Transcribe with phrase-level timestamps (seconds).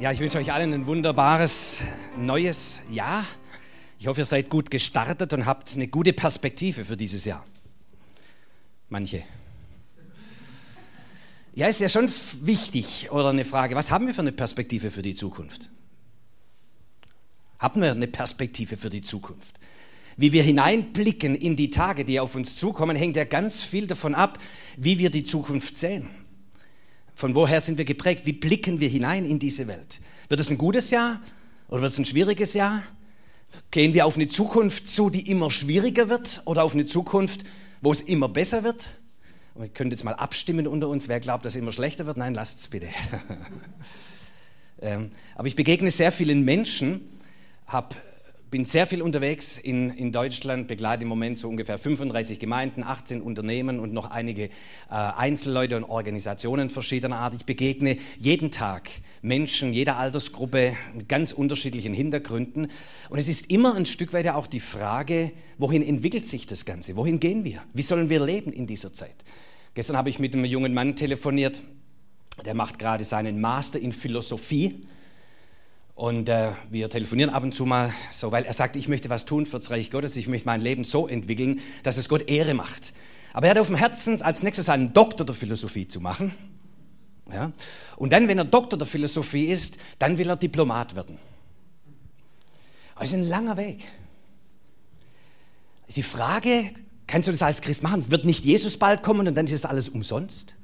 [0.00, 1.82] Ja, ich wünsche euch allen ein wunderbares
[2.16, 3.26] neues Jahr.
[3.98, 7.44] Ich hoffe, ihr seid gut gestartet und habt eine gute Perspektive für dieses Jahr.
[8.88, 9.22] Manche.
[11.54, 12.10] Ja, ist ja schon
[12.40, 15.68] wichtig oder eine Frage, was haben wir für eine Perspektive für die Zukunft?
[17.58, 19.60] Haben wir eine Perspektive für die Zukunft?
[20.16, 24.14] Wie wir hineinblicken in die Tage, die auf uns zukommen, hängt ja ganz viel davon
[24.14, 24.38] ab,
[24.78, 26.08] wie wir die Zukunft sehen.
[27.20, 28.24] Von woher sind wir geprägt?
[28.24, 30.00] Wie blicken wir hinein in diese Welt?
[30.30, 31.20] Wird es ein gutes Jahr
[31.68, 32.82] oder wird es ein schwieriges Jahr?
[33.70, 37.42] Gehen wir auf eine Zukunft zu, die immer schwieriger wird oder auf eine Zukunft,
[37.82, 38.88] wo es immer besser wird?
[39.52, 42.16] Und ihr könnt jetzt mal abstimmen unter uns, wer glaubt, dass es immer schlechter wird.
[42.16, 42.88] Nein, lasst es bitte.
[44.80, 47.02] ähm, aber ich begegne sehr vielen Menschen,
[47.66, 47.96] habe
[48.50, 53.22] bin sehr viel unterwegs in, in Deutschland, begleite im Moment so ungefähr 35 Gemeinden, 18
[53.22, 54.50] Unternehmen und noch einige äh,
[54.88, 57.34] Einzelleute und Organisationen verschiedener Art.
[57.34, 58.90] Ich begegne jeden Tag
[59.22, 62.68] Menschen jeder Altersgruppe mit ganz unterschiedlichen Hintergründen.
[63.08, 66.96] Und es ist immer ein Stück weit auch die Frage, wohin entwickelt sich das Ganze?
[66.96, 67.62] Wohin gehen wir?
[67.72, 69.16] Wie sollen wir leben in dieser Zeit?
[69.74, 71.62] Gestern habe ich mit einem jungen Mann telefoniert,
[72.44, 74.86] der macht gerade seinen Master in Philosophie
[76.00, 79.26] und äh, wir telefonieren ab und zu mal so, weil er sagt, ich möchte was
[79.26, 82.54] tun für das Reich Gottes, ich möchte mein Leben so entwickeln, dass es Gott Ehre
[82.54, 82.94] macht.
[83.34, 86.34] Aber er hat auf dem Herzen, als nächstes einen Doktor der Philosophie zu machen.
[87.30, 87.52] Ja?
[87.96, 91.18] Und dann, wenn er Doktor der Philosophie ist, dann will er Diplomat werden.
[92.98, 93.86] Das ist ein langer Weg.
[95.94, 96.72] Die Frage,
[97.06, 98.10] kannst du das als Christ machen?
[98.10, 100.54] Wird nicht Jesus bald kommen und dann ist das alles umsonst?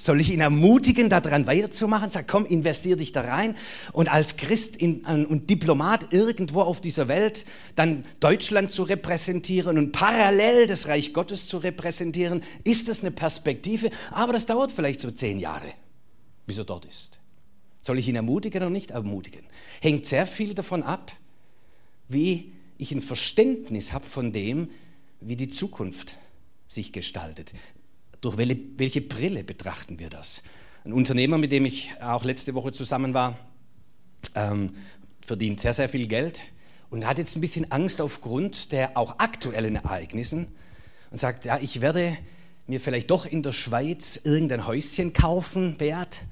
[0.00, 2.10] Soll ich ihn ermutigen, daran weiterzumachen?
[2.10, 3.56] Sag, komm, investier dich da rein.
[3.92, 9.90] Und als Christ in, und Diplomat irgendwo auf dieser Welt dann Deutschland zu repräsentieren und
[9.90, 13.90] parallel das Reich Gottes zu repräsentieren, ist das eine Perspektive.
[14.12, 15.66] Aber das dauert vielleicht so zehn Jahre,
[16.46, 17.18] bis er dort ist.
[17.80, 19.46] Soll ich ihn ermutigen oder nicht ermutigen?
[19.80, 21.10] Hängt sehr viel davon ab,
[22.08, 24.70] wie ich ein Verständnis habe von dem,
[25.20, 26.18] wie die Zukunft
[26.68, 27.52] sich gestaltet.
[28.20, 30.42] Durch welche, welche Brille betrachten wir das?
[30.84, 33.38] Ein Unternehmer, mit dem ich auch letzte Woche zusammen war,
[34.34, 34.74] ähm,
[35.24, 36.52] verdient sehr, sehr viel Geld
[36.90, 40.48] und hat jetzt ein bisschen Angst aufgrund der auch aktuellen Ereignissen
[41.10, 42.16] und sagt, ja, ich werde
[42.66, 46.22] mir vielleicht doch in der Schweiz irgendein Häuschen kaufen, Beat.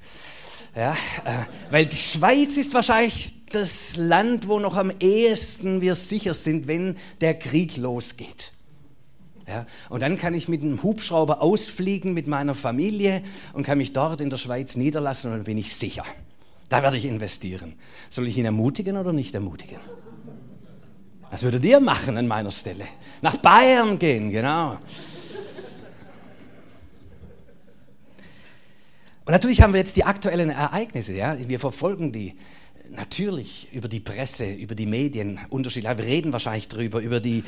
[0.75, 6.33] Ja, äh, weil die Schweiz ist wahrscheinlich das Land, wo noch am ehesten wir sicher
[6.33, 8.51] sind, wenn der Krieg losgeht.
[9.47, 13.21] Ja, und dann kann ich mit einem Hubschrauber ausfliegen mit meiner Familie
[13.53, 16.03] und kann mich dort in der Schweiz niederlassen und dann bin ich sicher.
[16.67, 17.75] Da werde ich investieren.
[18.09, 19.79] Soll ich ihn ermutigen oder nicht ermutigen?
[21.31, 22.85] Was würdet ihr machen an meiner Stelle?
[23.21, 24.79] Nach Bayern gehen, genau.
[29.25, 31.13] Und natürlich haben wir jetzt die aktuellen Ereignisse.
[31.13, 31.37] Ja?
[31.37, 32.35] Wir verfolgen die
[32.91, 35.97] natürlich über die Presse, über die Medien unterschiedlich.
[35.97, 37.43] Wir reden wahrscheinlich drüber, über die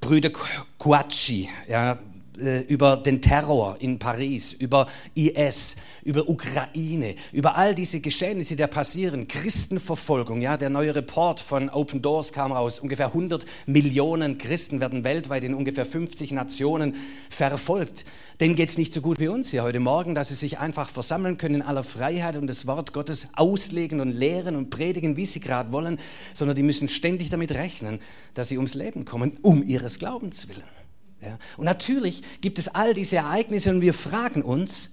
[0.00, 0.30] Brüder
[0.78, 1.98] Kouachi, ja,
[2.40, 8.60] äh, über den Terror in Paris, über IS, über Ukraine, über all diese Geschehnisse, die
[8.60, 14.38] da passieren, Christenverfolgung, ja, der neue Report von Open Doors kam raus, ungefähr 100 Millionen
[14.38, 16.94] Christen werden weltweit in ungefähr 50 Nationen
[17.28, 18.04] verfolgt.
[18.40, 20.88] Denen geht es nicht so gut wie uns hier heute Morgen, dass sie sich einfach
[20.88, 25.26] versammeln können in aller Freiheit und das Wort Gottes auslegen und lehren und predigen, wie
[25.26, 25.98] sie gerade wollen,
[26.32, 27.98] sondern die müssen ständig damit rechnen,
[28.34, 30.79] dass sie ums Leben kommen, um ihres Glaubens willen.
[31.22, 31.38] Ja.
[31.56, 34.90] Und natürlich gibt es all diese Ereignisse und wir fragen uns,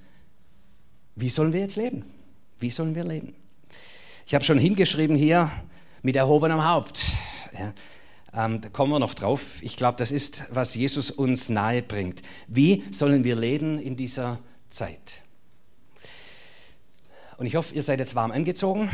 [1.15, 2.05] wie sollen wir jetzt leben?
[2.59, 3.33] Wie sollen wir leben?
[4.25, 5.51] Ich habe schon hingeschrieben hier
[6.01, 7.05] mit erhobenem Haupt.
[7.57, 7.73] Ja.
[8.45, 9.61] Ähm, da kommen wir noch drauf.
[9.61, 12.21] Ich glaube, das ist, was Jesus uns nahe bringt.
[12.47, 15.23] Wie sollen wir leben in dieser Zeit?
[17.38, 18.89] Und ich hoffe, ihr seid jetzt warm angezogen.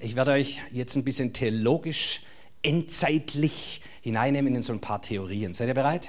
[0.00, 2.22] Ich werde euch jetzt ein bisschen theologisch,
[2.62, 5.52] endzeitlich hineinnehmen in so ein paar Theorien.
[5.52, 6.08] Seid ihr bereit?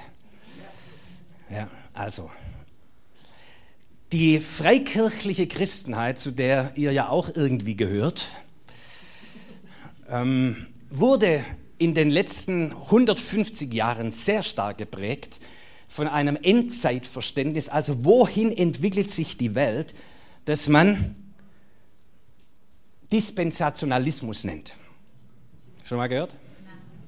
[1.50, 2.30] Ja, also.
[4.12, 8.28] Die freikirchliche Christenheit, zu der ihr ja auch irgendwie gehört,
[10.08, 11.44] ähm, wurde
[11.78, 15.40] in den letzten 150 Jahren sehr stark geprägt
[15.88, 19.94] von einem Endzeitverständnis, also wohin entwickelt sich die Welt,
[20.44, 21.16] das man
[23.12, 24.74] Dispensationalismus nennt.
[25.84, 26.34] Schon mal gehört?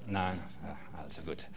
[0.07, 0.39] Nein.
[0.63, 0.77] Nein.
[0.97, 1.49] Also gut.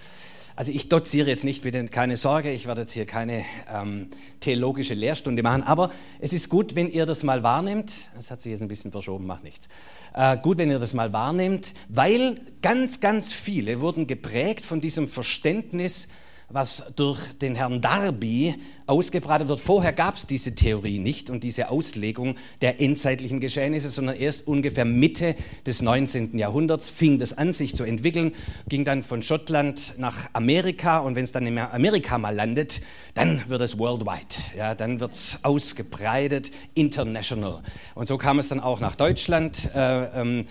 [0.55, 3.43] Also ich doziere jetzt nicht, bitte keine Sorge, ich werde jetzt hier keine
[3.73, 4.09] ähm,
[4.39, 8.51] theologische Lehrstunde machen, aber es ist gut, wenn ihr das mal wahrnehmt, das hat sich
[8.51, 9.69] jetzt ein bisschen verschoben, macht nichts,
[10.13, 15.07] äh, gut, wenn ihr das mal wahrnehmt, weil ganz, ganz viele wurden geprägt von diesem
[15.07, 16.09] Verständnis,
[16.53, 18.55] was durch den Herrn Darby
[18.87, 19.61] ausgebreitet wird.
[19.61, 24.85] Vorher gab es diese Theorie nicht und diese Auslegung der endzeitlichen Geschehnisse, sondern erst ungefähr
[24.85, 26.37] Mitte des 19.
[26.37, 28.33] Jahrhunderts fing das an, sich zu entwickeln,
[28.67, 32.81] ging dann von Schottland nach Amerika und wenn es dann in Amerika mal landet,
[33.13, 37.61] dann wird es worldwide, ja, dann wird es ausgebreitet, international.
[37.95, 40.45] Und so kam es dann auch nach Deutschland, äh, ähm,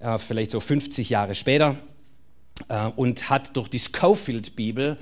[0.00, 1.76] äh, vielleicht so 50 Jahre später
[2.68, 4.98] äh, und hat durch die Schofield-Bibel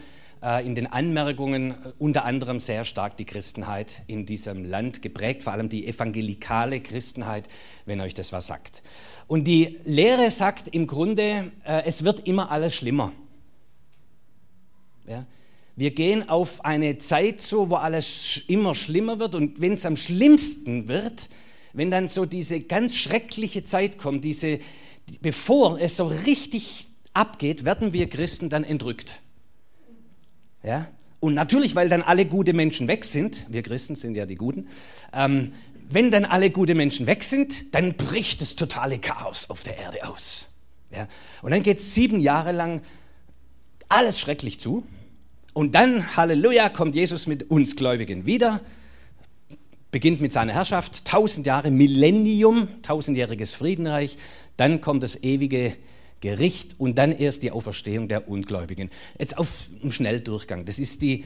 [0.65, 5.53] in den Anmerkungen äh, unter anderem sehr stark die Christenheit in diesem Land geprägt, vor
[5.53, 7.49] allem die evangelikale Christenheit,
[7.85, 8.83] wenn euch das was sagt.
[9.27, 13.13] Und die Lehre sagt im Grunde, äh, es wird immer alles schlimmer.
[15.07, 15.27] Ja?
[15.75, 19.97] Wir gehen auf eine Zeit zu, wo alles immer schlimmer wird und wenn es am
[19.97, 21.29] schlimmsten wird,
[21.73, 24.61] wenn dann so diese ganz schreckliche Zeit kommt, diese,
[25.21, 29.21] bevor es so richtig abgeht, werden wir Christen dann entrückt.
[30.67, 30.89] Ja?
[31.21, 34.69] Und natürlich, weil dann alle gute Menschen weg sind, wir Christen sind ja die Guten,
[35.15, 35.53] ähm,
[35.89, 40.07] wenn dann alle gute Menschen weg sind, dann bricht das totale Chaos auf der Erde
[40.09, 40.49] aus.
[40.91, 41.07] Ja?
[41.43, 42.83] Und dann geht es sieben Jahre lang
[43.89, 44.85] alles schrecklich zu.
[45.53, 48.61] Und dann, Halleluja, kommt Jesus mit uns Gläubigen wieder,
[49.93, 54.19] beginnt mit seiner Herrschaft, tausend Jahre, Millennium, tausendjähriges Friedenreich,
[54.57, 55.77] dann kommt das ewige
[56.21, 58.91] Gericht und dann erst die Auferstehung der Ungläubigen.
[59.19, 60.65] Jetzt auf dem Schnelldurchgang.
[60.65, 61.25] Das ist die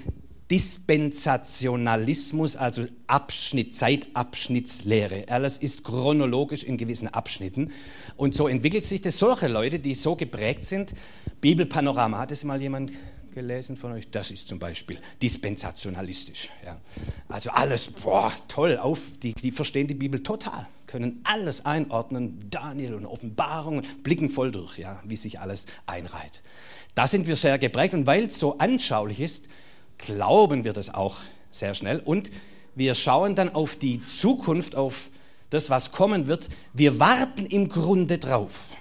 [0.51, 5.27] Dispensationalismus, also Abschnitt, Zeitabschnittslehre.
[5.29, 7.71] Alles ist chronologisch in gewissen Abschnitten.
[8.17, 9.19] Und so entwickelt sich das.
[9.19, 10.93] Solche Leute, die so geprägt sind,
[11.41, 12.91] Bibelpanorama, hat es mal jemand
[13.31, 14.11] gelesen von euch?
[14.11, 16.51] Das ist zum Beispiel dispensationalistisch.
[16.65, 16.81] Ja.
[17.29, 22.95] Also alles, boah, toll, auf, die, die verstehen die Bibel total, können alles einordnen, Daniel
[22.95, 26.43] und Offenbarungen, blicken voll durch, ja, wie sich alles einreiht.
[26.95, 29.49] Da sind wir sehr geprägt und weil es so anschaulich ist,
[29.99, 31.19] glauben wir das auch
[31.51, 32.31] sehr schnell und
[32.75, 35.11] wir schauen dann auf die Zukunft, auf
[35.51, 36.49] das, was kommen wird.
[36.73, 38.77] Wir warten im Grunde drauf,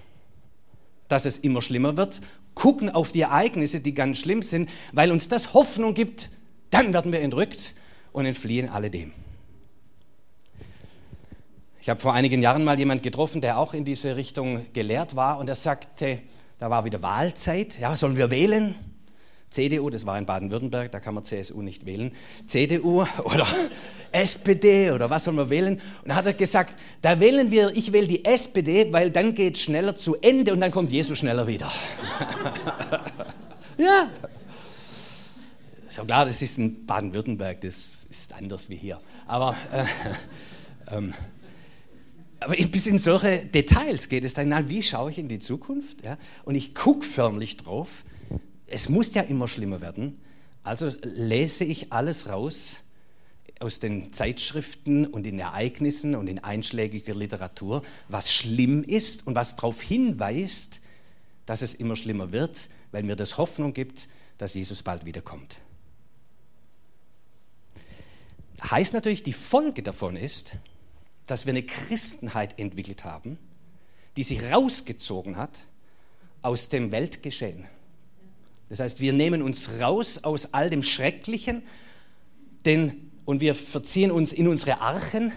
[1.08, 2.22] dass es immer schlimmer wird
[2.56, 6.30] gucken auf die Ereignisse, die ganz schlimm sind, weil uns das Hoffnung gibt,
[6.70, 7.76] dann werden wir entrückt
[8.12, 9.12] und entfliehen alledem.
[11.82, 15.40] Ich habe vor einigen Jahren mal jemanden getroffen, der auch in diese Richtung gelehrt war
[15.40, 16.22] und er sagte,
[16.60, 18.76] da war wieder Wahlzeit, ja, sollen wir wählen?
[19.50, 22.12] CDU, das war in Baden-Württemberg, da kann man CSU nicht wählen,
[22.46, 23.48] CDU oder
[24.12, 25.82] SPD oder was soll man wählen?
[26.04, 29.62] Und hat er gesagt, da wählen wir, ich wähle die SPD, weil dann geht es
[29.62, 31.72] schneller zu Ende und dann kommt Jesus schneller wieder.
[33.78, 34.10] ja.
[35.88, 39.00] So klar, das ist in Baden-Württemberg, das ist anders wie hier.
[39.26, 39.86] Aber, äh,
[40.96, 41.14] ähm,
[42.40, 46.06] aber bis in solche Details geht es dann, wie schaue ich in die Zukunft?
[46.06, 46.18] Ja?
[46.46, 48.04] Und ich gucke förmlich drauf
[48.70, 50.20] es muss ja immer schlimmer werden.
[50.64, 52.84] Also lese ich alles raus
[53.60, 59.56] aus den Zeitschriften und den Ereignissen und in einschlägiger Literatur, was schlimm ist und was
[59.56, 60.82] darauf hinweist,
[61.46, 64.08] dass es immer schlimmer wird, weil mir das Hoffnung gibt,
[64.38, 65.58] dass Jesus bald wiederkommt.
[68.62, 70.54] Heißt natürlich, die Folge davon ist,
[71.28, 73.38] dass wir eine Christenheit entwickelt haben,
[74.18, 75.64] die sich rausgezogen hat
[76.42, 77.66] aus dem Weltgeschehen.
[78.70, 81.64] Das heißt, wir nehmen uns raus aus all dem Schrecklichen
[82.66, 85.32] denn, und wir verziehen uns in unsere Archen,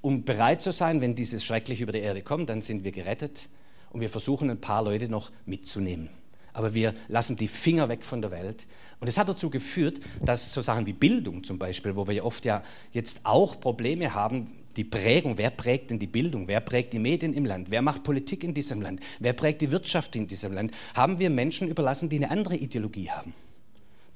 [0.00, 3.48] um bereit zu sein, wenn dieses Schreckliche über die Erde kommt, dann sind wir gerettet
[3.90, 6.08] und wir versuchen ein paar Leute noch mitzunehmen.
[6.52, 8.66] Aber wir lassen die Finger weg von der Welt.
[8.98, 12.22] Und es hat dazu geführt, dass so Sachen wie Bildung zum Beispiel, wo wir ja
[12.24, 12.62] oft ja
[12.92, 17.34] jetzt auch Probleme haben, die Prägung, wer prägt denn die Bildung, wer prägt die Medien
[17.34, 20.72] im Land, wer macht Politik in diesem Land, wer prägt die Wirtschaft in diesem Land,
[20.94, 23.34] haben wir Menschen überlassen, die eine andere Ideologie haben.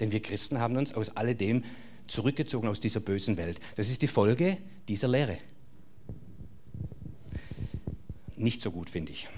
[0.00, 1.62] Denn wir Christen haben uns aus alledem
[2.06, 3.60] zurückgezogen aus dieser bösen Welt.
[3.76, 4.58] Das ist die Folge
[4.88, 5.38] dieser Lehre.
[8.36, 9.28] Nicht so gut, finde ich.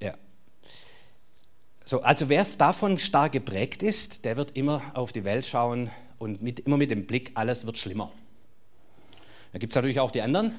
[0.00, 0.16] Ja.
[1.84, 6.42] So, also wer davon stark geprägt ist, der wird immer auf die Welt schauen und
[6.42, 8.12] mit, immer mit dem Blick, alles wird schlimmer.
[9.52, 10.52] Da gibt es natürlich auch die anderen.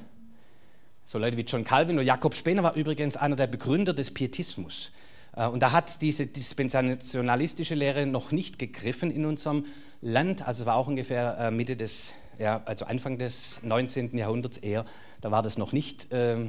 [1.05, 4.91] So Leute wie John Calvin oder Jakob Spener war übrigens einer der Begründer des Pietismus.
[5.35, 9.65] Äh, und da hat diese dispensationalistische Lehre noch nicht gegriffen in unserem
[10.01, 10.47] Land.
[10.47, 14.17] Also war auch ungefähr äh, Mitte des, ja, also Anfang des 19.
[14.17, 14.85] Jahrhunderts eher.
[15.21, 16.47] Da war das noch nicht äh, äh,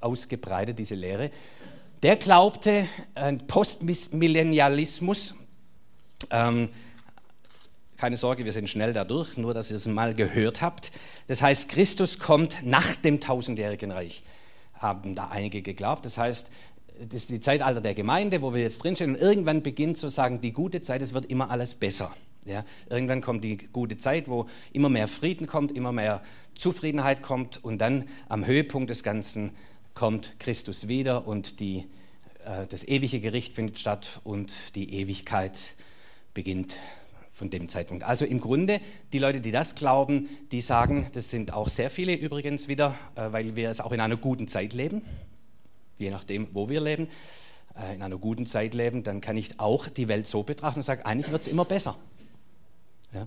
[0.00, 1.30] ausgebreitet, diese Lehre.
[2.02, 5.34] Der glaubte an Postmillennialismus.
[6.30, 6.68] Ähm,
[8.04, 10.92] keine Sorge, wir sind schnell dadurch, nur dass ihr es mal gehört habt.
[11.26, 14.24] Das heißt, Christus kommt nach dem tausendjährigen Reich,
[14.74, 16.04] haben da einige geglaubt.
[16.04, 16.50] Das heißt,
[16.98, 19.12] das ist die Zeitalter der Gemeinde, wo wir jetzt drinstehen.
[19.12, 22.14] Und irgendwann beginnt zu sagen, die gute Zeit, es wird immer alles besser.
[22.44, 26.20] Ja, irgendwann kommt die gute Zeit, wo immer mehr Frieden kommt, immer mehr
[26.54, 29.52] Zufriedenheit kommt und dann am Höhepunkt des Ganzen
[29.94, 31.86] kommt Christus wieder und die,
[32.44, 35.74] äh, das ewige Gericht findet statt und die Ewigkeit
[36.34, 36.80] beginnt
[37.34, 38.04] von dem Zeitpunkt.
[38.04, 38.80] Also im Grunde,
[39.12, 43.32] die Leute, die das glauben, die sagen, das sind auch sehr viele übrigens wieder, äh,
[43.32, 45.02] weil wir es auch in einer guten Zeit leben,
[45.98, 47.08] je nachdem, wo wir leben,
[47.76, 50.84] äh, in einer guten Zeit leben, dann kann ich auch die Welt so betrachten und
[50.84, 51.96] sagen, eigentlich wird es immer besser.
[53.12, 53.26] Ja?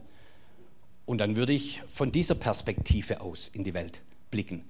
[1.06, 4.64] Und dann würde ich von dieser Perspektive aus in die Welt blicken.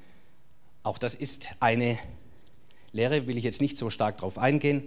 [0.82, 2.00] Auch das ist eine
[2.91, 4.84] Lehre, will ich jetzt nicht so stark darauf eingehen.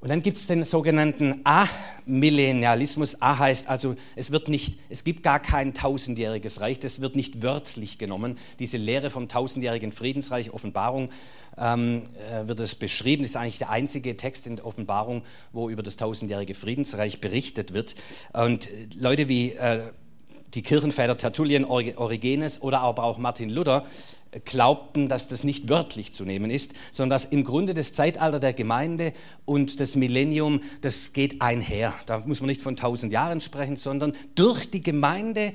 [0.00, 3.20] Und dann gibt es den sogenannten Amillennialismus.
[3.20, 7.42] A heißt also, es wird nicht, es gibt gar kein tausendjähriges Reich, das wird nicht
[7.42, 8.38] wörtlich genommen.
[8.60, 11.10] Diese Lehre vom tausendjährigen Friedensreich, Offenbarung,
[11.56, 13.24] ähm, äh, wird es beschrieben.
[13.24, 17.74] Das ist eigentlich der einzige Text in der Offenbarung, wo über das tausendjährige Friedensreich berichtet
[17.74, 17.96] wird.
[18.32, 19.80] Und äh, Leute wie äh,
[20.54, 23.84] die Kirchenväter Tertullien, Origenes oder aber auch Martin Luther
[24.44, 28.52] glaubten, dass das nicht wörtlich zu nehmen ist, sondern dass im Grunde das Zeitalter der
[28.52, 29.12] Gemeinde
[29.44, 31.94] und das Millennium, das geht einher.
[32.06, 35.52] Da muss man nicht von tausend Jahren sprechen, sondern durch die Gemeinde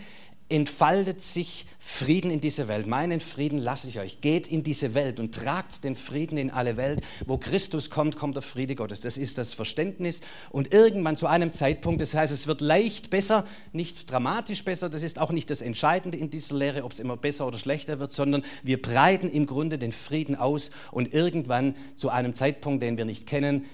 [0.54, 2.86] entfaltet sich Frieden in diese Welt.
[2.86, 4.22] Meinen Frieden lasse ich euch.
[4.22, 7.02] Geht in diese Welt und tragt den Frieden in alle Welt.
[7.26, 9.02] Wo Christus kommt, kommt der Friede Gottes.
[9.02, 10.22] Das ist das Verständnis.
[10.52, 14.90] Und irgendwann zu einem Zeitpunkt, das heißt, es wird leicht besser, nicht dramatisch besser.
[14.90, 18.00] Das ist auch nicht das Entscheidende in dieser Lehre, ob es immer besser oder schlechter
[18.00, 20.70] wird, sondern wir breiten im Grunde den Frieden aus.
[20.92, 23.66] Und irgendwann zu einem Zeitpunkt, den wir nicht kennen,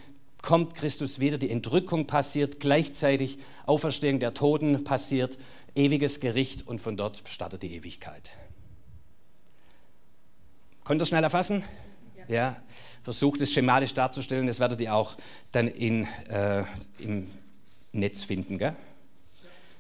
[0.41, 5.37] kommt Christus wieder, die Entrückung passiert, gleichzeitig Auferstehung der Toten passiert
[5.79, 8.31] ewiges Gericht und von dort startet die Ewigkeit.
[10.83, 11.63] Könnt ihr es schnell erfassen?
[12.17, 12.35] Ja.
[12.35, 12.55] ja.
[13.01, 15.15] Versucht es schematisch darzustellen, das werdet ihr auch
[15.51, 16.63] dann in, äh,
[16.99, 17.31] im
[17.93, 18.57] Netz finden.
[18.57, 18.75] Gell?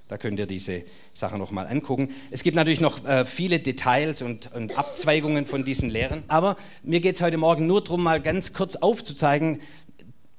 [0.07, 2.09] Da könnt ihr diese Sache nochmal angucken.
[2.31, 6.23] Es gibt natürlich noch äh, viele Details und, und, Abzweigungen von diesen Lehren.
[6.27, 9.61] Aber mir geht es heute Morgen nur darum, mal ganz kurz aufzuzeigen,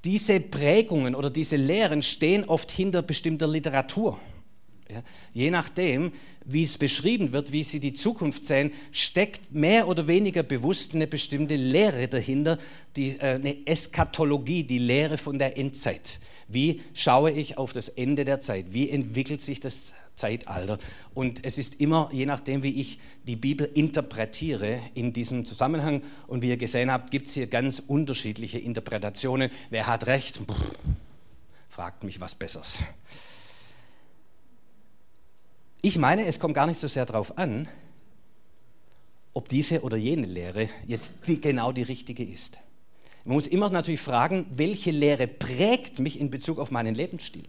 [0.05, 4.19] diese Prägungen oder diese Lehren stehen oft hinter bestimmter Literatur.
[4.93, 6.13] Ja, je nachdem,
[6.45, 11.07] wie es beschrieben wird, wie sie die Zukunft sehen, steckt mehr oder weniger bewusst eine
[11.07, 12.59] bestimmte Lehre dahinter,
[12.97, 16.19] die, äh, eine Eskatologie, die Lehre von der Endzeit.
[16.49, 18.67] Wie schaue ich auf das Ende der Zeit?
[18.71, 20.79] Wie entwickelt sich das Zeitalter?
[21.15, 26.43] Und es ist immer, je nachdem, wie ich die Bibel interpretiere in diesem Zusammenhang, und
[26.43, 29.51] wie ihr gesehen habt, gibt es hier ganz unterschiedliche Interpretationen.
[29.71, 30.45] Wer hat recht?
[30.45, 30.57] Brr,
[31.69, 32.81] fragt mich was Besseres.
[35.83, 37.67] Ich meine, es kommt gar nicht so sehr darauf an,
[39.33, 42.59] ob diese oder jene Lehre jetzt genau die richtige ist.
[43.25, 47.45] Man muss immer natürlich fragen, welche Lehre prägt mich in Bezug auf meinen Lebensstil.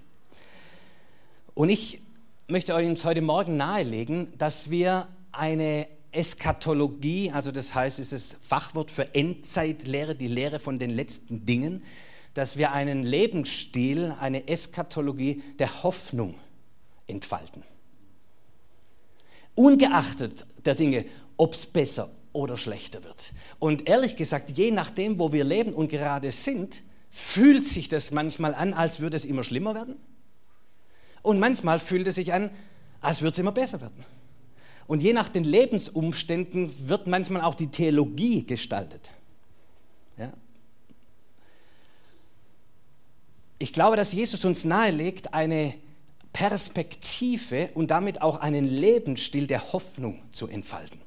[1.56, 2.02] Und ich
[2.48, 8.92] möchte euch heute Morgen nahelegen, dass wir eine Eskatologie, also das heißt, es ist Fachwort
[8.92, 11.84] für Endzeitlehre, die Lehre von den letzten Dingen,
[12.34, 16.36] dass wir einen Lebensstil, eine Eskatologie der Hoffnung
[17.08, 17.64] entfalten
[19.56, 21.06] ungeachtet der Dinge,
[21.38, 23.34] ob es besser oder schlechter wird.
[23.60, 28.56] Und ehrlich gesagt, je nachdem, wo wir leben und gerade sind, fühlt sich das manchmal
[28.56, 29.96] an, als würde es immer schlimmer werden.
[31.22, 32.50] Und manchmal fühlt es sich an,
[33.02, 34.06] als würde es immer besser werden.
[34.88, 39.12] Und je nach den Lebensumständen wird manchmal auch die Theologie gestaltet.
[40.18, 40.32] Ja?
[43.60, 45.76] Ich glaube, dass Jesus uns nahelegt, eine
[46.34, 51.02] Perspektive und damit auch einen Lebensstil der Hoffnung zu entfalten.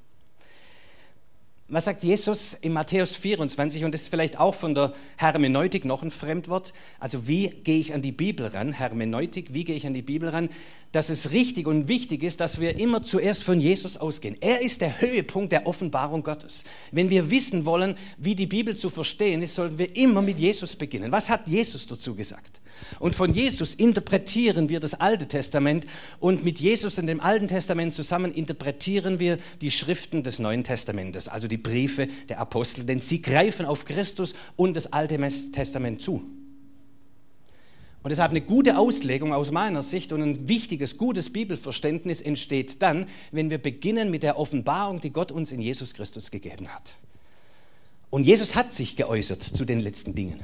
[1.75, 3.85] Was sagt Jesus in Matthäus 24?
[3.85, 6.73] Und das ist vielleicht auch von der Hermeneutik noch ein Fremdwort.
[7.00, 8.73] Also wie gehe ich an die Bibel ran?
[8.73, 10.50] Hermeneutik, wie gehe ich an die Bibel ran?
[10.93, 14.37] Dass es richtig und wichtig ist, dass wir immer zuerst von Jesus ausgehen.
[14.40, 16.62] Er ist der Höhepunkt der Offenbarung Gottes.
[16.93, 20.76] Wenn wir wissen wollen, wie die Bibel zu verstehen ist, sollten wir immer mit Jesus
[20.76, 21.11] beginnen.
[21.11, 22.61] Was hat Jesus dazu gesagt?
[22.99, 25.87] Und von Jesus interpretieren wir das Alte Testament
[26.21, 31.28] und mit Jesus und dem Alten Testament zusammen interpretieren wir die Schriften des Neuen Testamentes,
[31.28, 35.18] also die Briefe der Apostel, denn sie greifen auf Christus und das Alte
[35.50, 36.23] Testament zu.
[38.04, 43.06] Und deshalb eine gute Auslegung aus meiner Sicht und ein wichtiges, gutes Bibelverständnis entsteht dann,
[43.33, 46.99] wenn wir beginnen mit der Offenbarung, die Gott uns in Jesus Christus gegeben hat.
[48.11, 50.40] Und Jesus hat sich geäußert zu den letzten Dingen.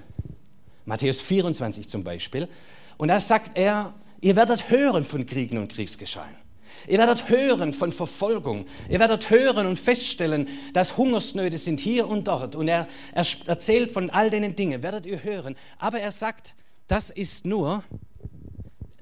[0.87, 2.49] Matthäus 24 zum Beispiel.
[2.97, 6.50] Und da sagt er, ihr werdet hören von Kriegen und Kriegsgeschehen.
[6.89, 8.67] Ihr werdet hören von Verfolgung.
[8.89, 12.57] Ihr werdet hören und feststellen, dass Hungersnöte sind hier und dort.
[12.57, 15.57] Und er, er erzählt von all den Dingen, werdet ihr hören.
[15.79, 16.55] Aber er sagt,
[16.87, 17.85] das ist nur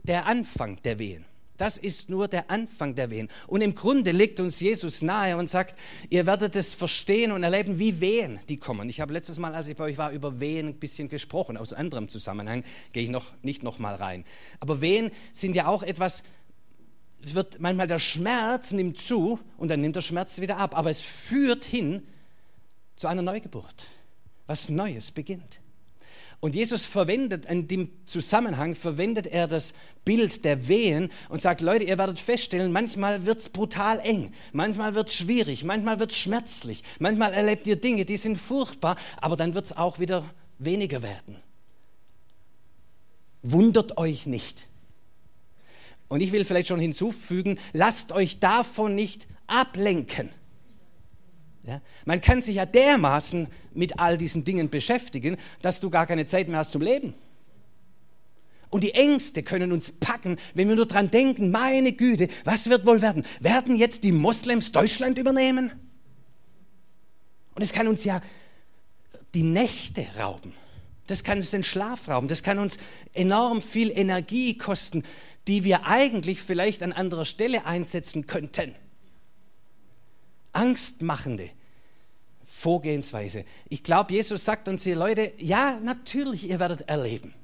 [0.02, 1.24] der Anfang der Wehen.
[1.58, 3.28] Das ist nur der Anfang der Wehen.
[3.48, 7.80] Und im Grunde legt uns Jesus nahe und sagt, ihr werdet es verstehen und erleben,
[7.80, 8.88] wie Wehen die kommen.
[8.88, 11.56] Ich habe letztes Mal, als ich bei euch war, über Wehen ein bisschen gesprochen.
[11.56, 14.24] Aus anderem Zusammenhang gehe ich noch nicht noch mal rein.
[14.60, 16.22] Aber Wehen sind ja auch etwas,
[17.20, 20.76] wird manchmal der Schmerz nimmt zu und dann nimmt der Schmerz wieder ab.
[20.76, 22.06] Aber es führt hin
[22.96, 23.86] zu einer Neugeburt.
[24.46, 25.60] Was Neues beginnt.
[26.40, 31.84] Und Jesus verwendet in dem Zusammenhang, verwendet er das Bild der Wehen und sagt, Leute,
[31.84, 36.16] ihr werdet feststellen, manchmal wird es brutal eng, manchmal wird es schwierig, manchmal wird es
[36.16, 40.24] schmerzlich, manchmal erlebt ihr Dinge, die sind furchtbar, aber dann wird es auch wieder
[40.60, 41.36] weniger werden.
[43.42, 44.67] Wundert euch nicht.
[46.08, 50.30] Und ich will vielleicht schon hinzufügen, lasst euch davon nicht ablenken.
[51.64, 51.82] Ja?
[52.06, 56.48] Man kann sich ja dermaßen mit all diesen Dingen beschäftigen, dass du gar keine Zeit
[56.48, 57.14] mehr hast zum Leben.
[58.70, 62.84] Und die Ängste können uns packen, wenn wir nur dran denken, meine Güte, was wird
[62.86, 63.24] wohl werden?
[63.40, 65.72] Werden jetzt die Moslems Deutschland übernehmen?
[67.54, 68.20] Und es kann uns ja
[69.34, 70.52] die Nächte rauben.
[71.08, 72.28] Das kann uns den Schlaf rauben.
[72.28, 72.78] Das kann uns
[73.14, 75.02] enorm viel Energie kosten,
[75.48, 78.74] die wir eigentlich vielleicht an anderer Stelle einsetzen könnten.
[80.52, 81.50] Angstmachende
[82.46, 83.44] Vorgehensweise.
[83.68, 87.34] Ich glaube, Jesus sagt uns hier, Leute, ja, natürlich, ihr werdet erleben.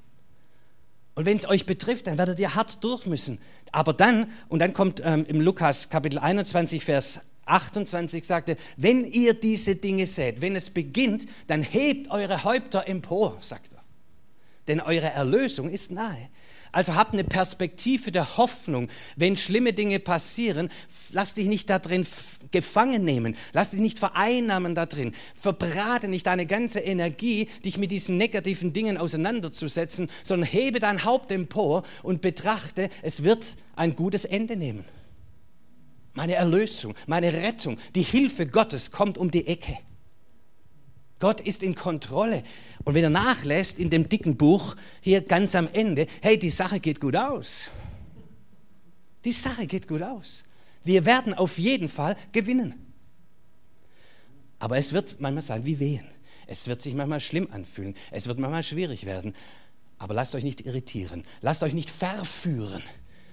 [1.14, 3.38] Und wenn es euch betrifft, dann werdet ihr hart durch müssen.
[3.72, 9.34] Aber dann, und dann kommt ähm, im Lukas Kapitel 21, Vers 28, sagte, wenn ihr
[9.34, 13.82] diese Dinge seht, wenn es beginnt, dann hebt eure Häupter empor, sagt er.
[14.68, 16.28] Denn eure Erlösung ist nahe.
[16.74, 18.88] Also habt eine Perspektive der Hoffnung.
[19.14, 20.70] Wenn schlimme Dinge passieren,
[21.12, 22.04] lass dich nicht da drin
[22.50, 23.36] gefangen nehmen.
[23.52, 25.12] Lass dich nicht vereinnahmen da drin.
[25.40, 31.30] Verbrate nicht deine ganze Energie, dich mit diesen negativen Dingen auseinanderzusetzen, sondern hebe dein Haupt
[31.30, 34.84] empor und betrachte, es wird ein gutes Ende nehmen.
[36.14, 39.76] Meine Erlösung, meine Rettung, die Hilfe Gottes kommt um die Ecke.
[41.18, 42.44] Gott ist in Kontrolle.
[42.84, 46.80] Und wenn er nachlässt in dem dicken Buch, hier ganz am Ende, hey, die Sache
[46.80, 47.68] geht gut aus.
[49.24, 50.44] Die Sache geht gut aus.
[50.84, 52.74] Wir werden auf jeden Fall gewinnen.
[54.58, 56.06] Aber es wird manchmal sein wie Wehen.
[56.46, 57.94] Es wird sich manchmal schlimm anfühlen.
[58.10, 59.34] Es wird manchmal schwierig werden.
[59.98, 61.22] Aber lasst euch nicht irritieren.
[61.40, 62.82] Lasst euch nicht verführen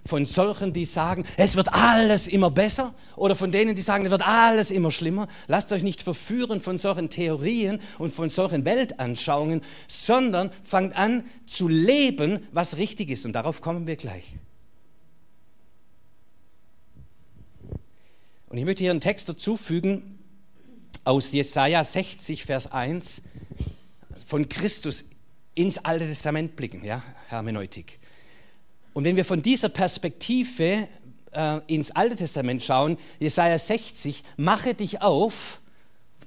[0.05, 4.11] von solchen, die sagen, es wird alles immer besser oder von denen, die sagen, es
[4.11, 5.27] wird alles immer schlimmer.
[5.47, 11.67] Lasst euch nicht verführen von solchen Theorien und von solchen Weltanschauungen, sondern fangt an zu
[11.67, 13.25] leben, was richtig ist.
[13.25, 14.35] Und darauf kommen wir gleich.
[18.49, 20.19] Und ich möchte hier einen Text dazufügen
[21.05, 23.21] aus Jesaja 60, Vers 1,
[24.25, 25.05] von Christus
[25.55, 28.00] ins Alte Testament blicken, ja, Hermeneutik.
[28.93, 30.87] Und wenn wir von dieser Perspektive
[31.31, 35.61] äh, ins Alte Testament schauen, Jesaja 60, mache dich auf,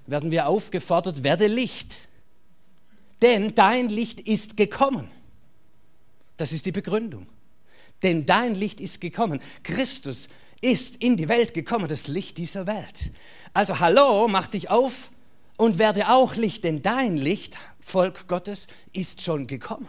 [0.07, 1.99] werden wir aufgefordert, werde Licht.
[3.23, 5.11] Denn dein Licht ist gekommen.
[6.37, 7.27] Das ist die Begründung.
[8.03, 9.41] Denn dein Licht ist gekommen.
[9.63, 10.29] Christus
[10.61, 13.13] ist in die Welt gekommen, das Licht dieser Welt.
[13.53, 15.11] Also hallo, mach dich auf
[15.57, 19.89] und werde auch Licht, denn dein Licht, Volk Gottes, ist schon gekommen.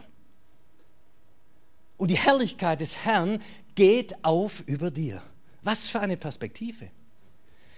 [1.98, 3.42] Und die Herrlichkeit des Herrn
[3.76, 5.22] geht auf über dir.
[5.62, 6.90] Was für eine Perspektive.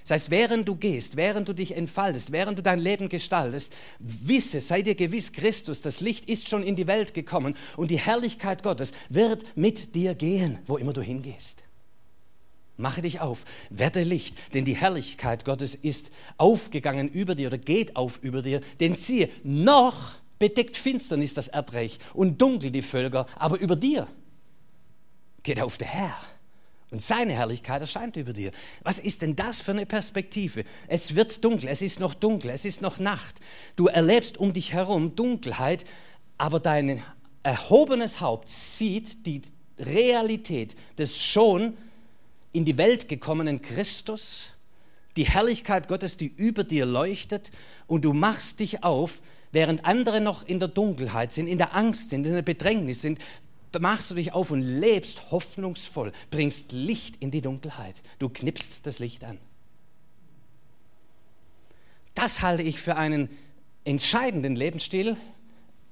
[0.07, 4.61] Das heißt, während du gehst, während du dich entfaltest, während du dein Leben gestaltest, wisse,
[4.61, 8.63] sei dir gewiss, Christus, das Licht ist schon in die Welt gekommen und die Herrlichkeit
[8.63, 11.63] Gottes wird mit dir gehen, wo immer du hingehst.
[12.77, 17.97] Mache dich auf, werde Licht, denn die Herrlichkeit Gottes ist aufgegangen über dir oder geht
[17.97, 18.61] auf über dir.
[18.79, 24.07] Denn siehe, noch bedeckt Finsternis das Erdreich und dunkel die Völker, aber über dir
[25.43, 26.17] geht auf der Herr.
[26.89, 28.51] Und seine Herrlichkeit erscheint über dir.
[28.83, 30.63] Was ist denn das für eine Perspektive?
[30.87, 33.41] Es wird dunkel, es ist noch dunkel, es ist noch Nacht.
[33.75, 35.85] Du erlebst um dich herum Dunkelheit,
[36.37, 37.03] aber dein
[37.43, 39.41] erhobenes Haupt sieht die
[39.77, 41.77] Realität des schon
[42.53, 44.53] in die Welt gekommenen Christus,
[45.17, 47.51] die Herrlichkeit Gottes, die über dir leuchtet
[47.87, 49.21] und du machst dich auf,
[49.57, 53.17] während andere noch in der Dunkelheit sind, in der Angst sind, in der Bedrängnis sind,
[53.79, 57.95] machst du dich auf und lebst hoffnungsvoll, bringst Licht in die Dunkelheit.
[58.19, 59.39] Du knipst das Licht an.
[62.13, 63.29] Das halte ich für einen
[63.83, 65.17] entscheidenden Lebensstil,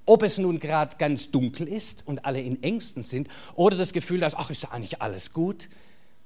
[0.06, 4.20] ob es nun gerade ganz dunkel ist und alle in Ängsten sind oder das Gefühl,
[4.20, 5.70] dass, ach, ist ja eigentlich alles gut.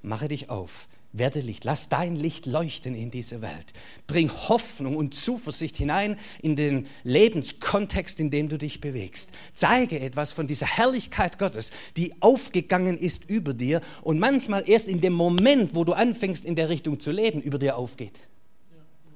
[0.02, 3.74] mache dich auf, werde Licht, lass dein Licht leuchten in diese Welt.
[4.06, 9.32] Bring Hoffnung und Zuversicht hinein in den Lebenskontext, in dem du dich bewegst.
[9.54, 15.02] Zeige etwas von dieser Herrlichkeit Gottes, die aufgegangen ist über dir und manchmal erst in
[15.02, 18.20] dem Moment, wo du anfängst, in der Richtung zu leben, über dir aufgeht.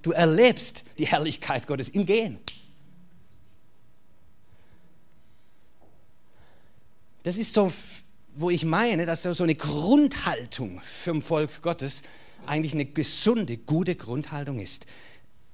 [0.02, 2.40] Du erlebst die Herrlichkeit Gottes im Gehen.
[7.24, 7.72] Das ist so
[8.36, 12.04] wo ich meine, dass so eine Grundhaltung das Volk Gottes
[12.46, 14.86] eigentlich eine gesunde, gute Grundhaltung ist.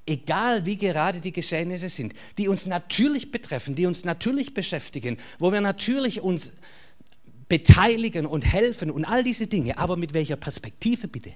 [0.06, 5.52] Egal wie gerade die Geschehnisse sind, die uns natürlich betreffen, die uns natürlich beschäftigen, wo
[5.52, 6.52] wir natürlich uns
[7.48, 11.34] beteiligen und helfen und all diese Dinge, aber mit welcher Perspektive bitte?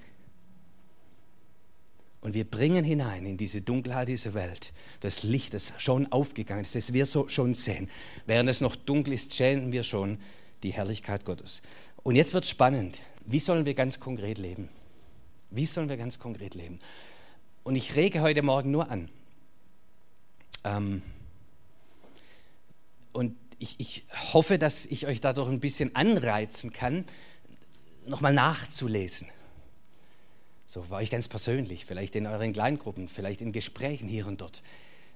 [2.21, 6.73] Und wir bringen hinein in diese Dunkelheit dieser Welt das Licht, das schon aufgegangen ist,
[6.73, 7.89] das wir so schon sehen.
[8.25, 10.17] Während es noch dunkel ist, sehen wir schon
[10.63, 11.61] die Herrlichkeit Gottes.
[12.03, 13.01] Und jetzt wird spannend.
[13.25, 14.69] Wie sollen wir ganz konkret leben?
[15.49, 16.79] Wie sollen wir ganz konkret leben?
[17.63, 19.09] Und ich rege heute Morgen nur an.
[20.63, 21.01] Ähm,
[23.13, 27.05] und ich, ich hoffe, dass ich euch dadurch ein bisschen anreizen kann,
[28.05, 29.27] nochmal nachzulesen.
[30.65, 34.63] So für euch ganz persönlich, vielleicht in euren Kleingruppen, vielleicht in Gesprächen hier und dort.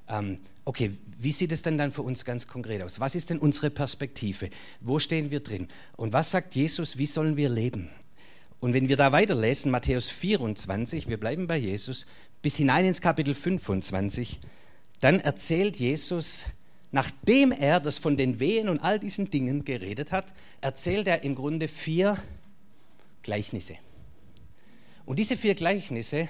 [0.10, 3.00] Ähm, okay, wie sieht es denn dann für uns ganz konkret aus?
[3.00, 4.50] Was ist denn unsere Perspektive?
[4.82, 5.68] Wo stehen wir drin?
[5.96, 7.90] Und was sagt Jesus, wie sollen wir leben?
[8.60, 12.06] Und wenn wir da weiterlesen, Matthäus 24, wir bleiben bei Jesus,
[12.42, 14.40] bis hinein ins Kapitel 25,
[15.00, 16.46] dann erzählt Jesus,
[16.92, 21.36] nachdem er das von den Wehen und all diesen Dingen geredet hat, erzählt er im
[21.36, 22.18] Grunde vier
[23.22, 23.76] Gleichnisse.
[25.06, 26.28] Und diese vier Gleichnisse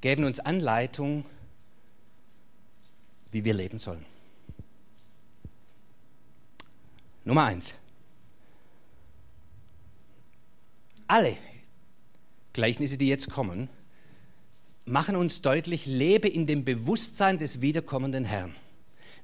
[0.00, 1.24] geben uns Anleitung,
[3.30, 4.04] wie wir leben sollen.
[7.24, 7.74] Nummer eins.
[11.06, 11.36] Alle
[12.52, 13.68] Gleichnisse, die jetzt kommen,
[14.84, 18.54] machen uns deutlich, lebe in dem Bewusstsein des wiederkommenden Herrn.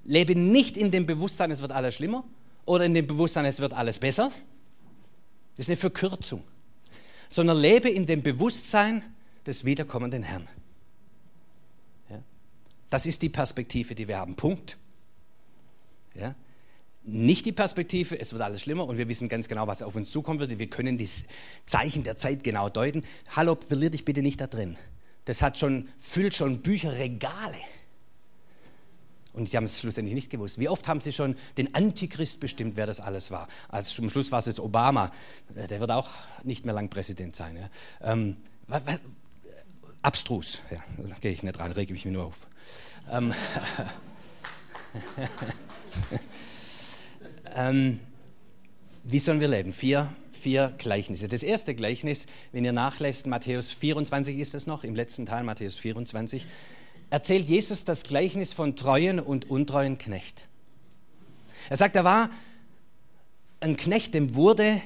[0.04, 2.24] Lebe nicht in dem Bewusstsein, es wird alles schlimmer
[2.66, 4.30] oder in dem Bewusstsein, es wird alles besser.
[5.56, 6.44] Das ist eine Verkürzung.
[7.28, 9.02] Sondern lebe in dem Bewusstsein
[9.46, 10.48] des wiederkommenden Herrn.
[12.90, 14.36] Das ist die Perspektive, die wir haben.
[14.36, 14.78] Punkt.
[16.14, 16.34] Ja?
[17.02, 20.10] Nicht die Perspektive, es wird alles schlimmer und wir wissen ganz genau, was auf uns
[20.10, 20.58] zukommen wird.
[20.58, 21.08] Wir können die
[21.66, 23.04] Zeichen der Zeit genau deuten.
[23.36, 24.76] Hallo, verlier dich bitte nicht da drin.
[25.26, 27.58] Das hat schon, füllt schon Bücherregale.
[29.34, 30.58] Und sie haben es schlussendlich nicht gewusst.
[30.58, 33.48] Wie oft haben sie schon den Antichrist bestimmt, wer das alles war?
[33.68, 35.10] Als zum Schluss war es jetzt Obama.
[35.56, 36.08] Äh, der wird auch
[36.44, 37.56] nicht mehr lang Präsident sein.
[37.56, 38.12] Ja?
[38.12, 38.36] Ähm,
[40.04, 40.60] abstrus.
[40.70, 42.46] Ja, da gehe ich nicht rein, rege ich mich nur auf.
[43.10, 43.34] Ähm,
[47.54, 48.00] ähm,
[49.02, 49.72] wie sollen wir leben?
[49.72, 51.28] Vier, vier Gleichnisse.
[51.28, 55.76] Das erste Gleichnis, wenn ihr nachlässt, Matthäus 24 ist es noch, im letzten Teil, Matthäus
[55.76, 56.46] 24,
[57.10, 60.44] erzählt Jesus das Gleichnis von treuen und untreuen Knecht.
[61.70, 62.30] Er sagt, er war
[63.60, 64.80] ein Knecht, dem wurde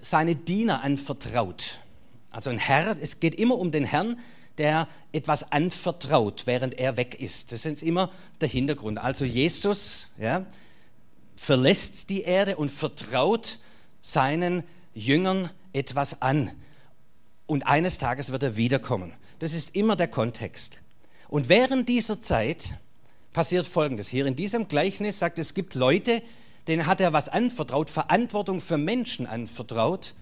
[0.00, 1.80] seine Diener anvertraut.
[2.30, 4.18] Also ein Herr, es geht immer um den Herrn,
[4.58, 7.52] der etwas anvertraut, während er weg ist.
[7.52, 8.98] Das ist immer der Hintergrund.
[8.98, 10.44] Also Jesus ja,
[11.36, 13.58] verlässt die Erde und vertraut
[14.00, 14.64] seinen
[14.94, 16.50] Jüngern etwas an.
[17.46, 19.12] Und eines Tages wird er wiederkommen.
[19.38, 20.80] Das ist immer der Kontext.
[21.28, 22.74] Und während dieser Zeit
[23.32, 24.08] passiert Folgendes.
[24.08, 26.22] Hier in diesem Gleichnis sagt es gibt Leute,
[26.66, 30.14] denen hat er was anvertraut, Verantwortung für Menschen anvertraut.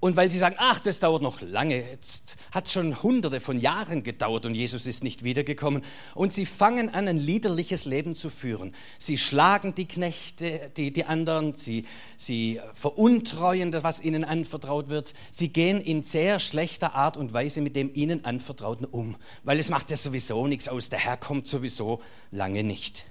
[0.00, 4.04] Und weil sie sagen, ach, das dauert noch lange, es hat schon hunderte von Jahren
[4.04, 5.82] gedauert und Jesus ist nicht wiedergekommen.
[6.14, 8.72] Und sie fangen an, ein liederliches Leben zu führen.
[8.98, 11.84] Sie schlagen die Knechte, die, die anderen, sie,
[12.16, 15.14] sie veruntreuen das, was ihnen anvertraut wird.
[15.32, 19.68] Sie gehen in sehr schlechter Art und Weise mit dem ihnen Anvertrauten um, weil es
[19.68, 23.04] macht ja sowieso nichts aus, der Herr kommt sowieso lange nicht.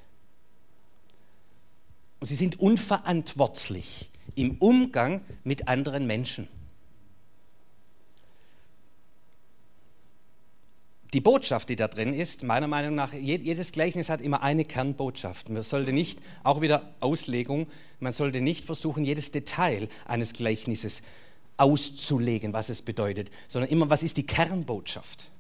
[2.21, 6.47] Und sie sind unverantwortlich im Umgang mit anderen Menschen.
[11.13, 15.49] Die Botschaft, die da drin ist, meiner Meinung nach, jedes Gleichnis hat immer eine Kernbotschaft.
[15.49, 17.67] Man sollte nicht, auch wieder Auslegung,
[17.99, 21.01] man sollte nicht versuchen, jedes Detail eines Gleichnisses
[21.55, 25.31] auszulegen, was es bedeutet, sondern immer, was ist die Kernbotschaft?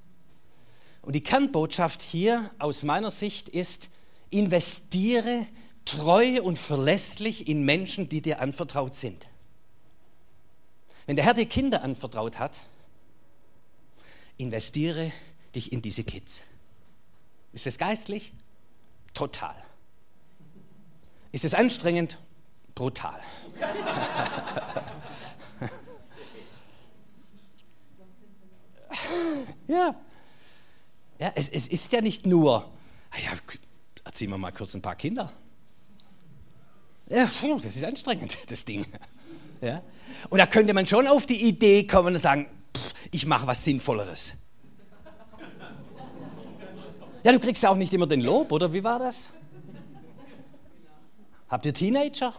[1.01, 3.89] Und die Kernbotschaft hier aus meiner Sicht ist,
[4.29, 5.45] investiere
[5.85, 9.27] treu und verlässlich in Menschen, die dir anvertraut sind.
[11.05, 12.59] Wenn der Herr dir Kinder anvertraut hat,
[14.37, 15.11] investiere
[15.55, 16.41] dich in diese Kids.
[17.53, 18.33] Ist es geistlich?
[19.13, 19.55] Total.
[21.31, 22.19] Ist es anstrengend?
[22.75, 23.19] Brutal.
[29.67, 29.95] ja.
[31.19, 32.71] ja es, es, ist ja nicht nur,
[33.11, 33.31] ah ja,
[34.03, 35.31] erziehen wir mal kurz ein paar Kinder.
[37.09, 38.85] Ja, pfuh, das ist anstrengend, das Ding.
[39.61, 39.81] Ja?
[40.29, 43.63] Und da könnte man schon auf die Idee kommen und sagen, pff, ich mache was
[43.63, 44.35] Sinnvolleres.
[47.27, 49.33] Ja, du kriegst ja auch nicht immer den Lob, oder wie war das?
[51.49, 52.31] Habt ihr Teenager?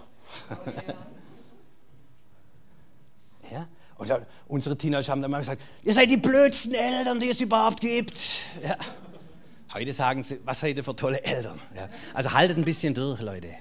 [3.53, 3.69] ja.
[3.99, 7.39] Und dann, unsere Teenager haben dann mal gesagt, ihr seid die blödsten Eltern, die es
[7.39, 8.19] überhaupt gibt.
[8.67, 8.79] Ja.
[9.75, 11.61] Heute sagen sie, was seid ihr für tolle Eltern?
[11.77, 11.91] Ja.
[12.15, 13.49] Also haltet ein bisschen durch, Leute.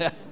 [0.00, 0.10] Ja.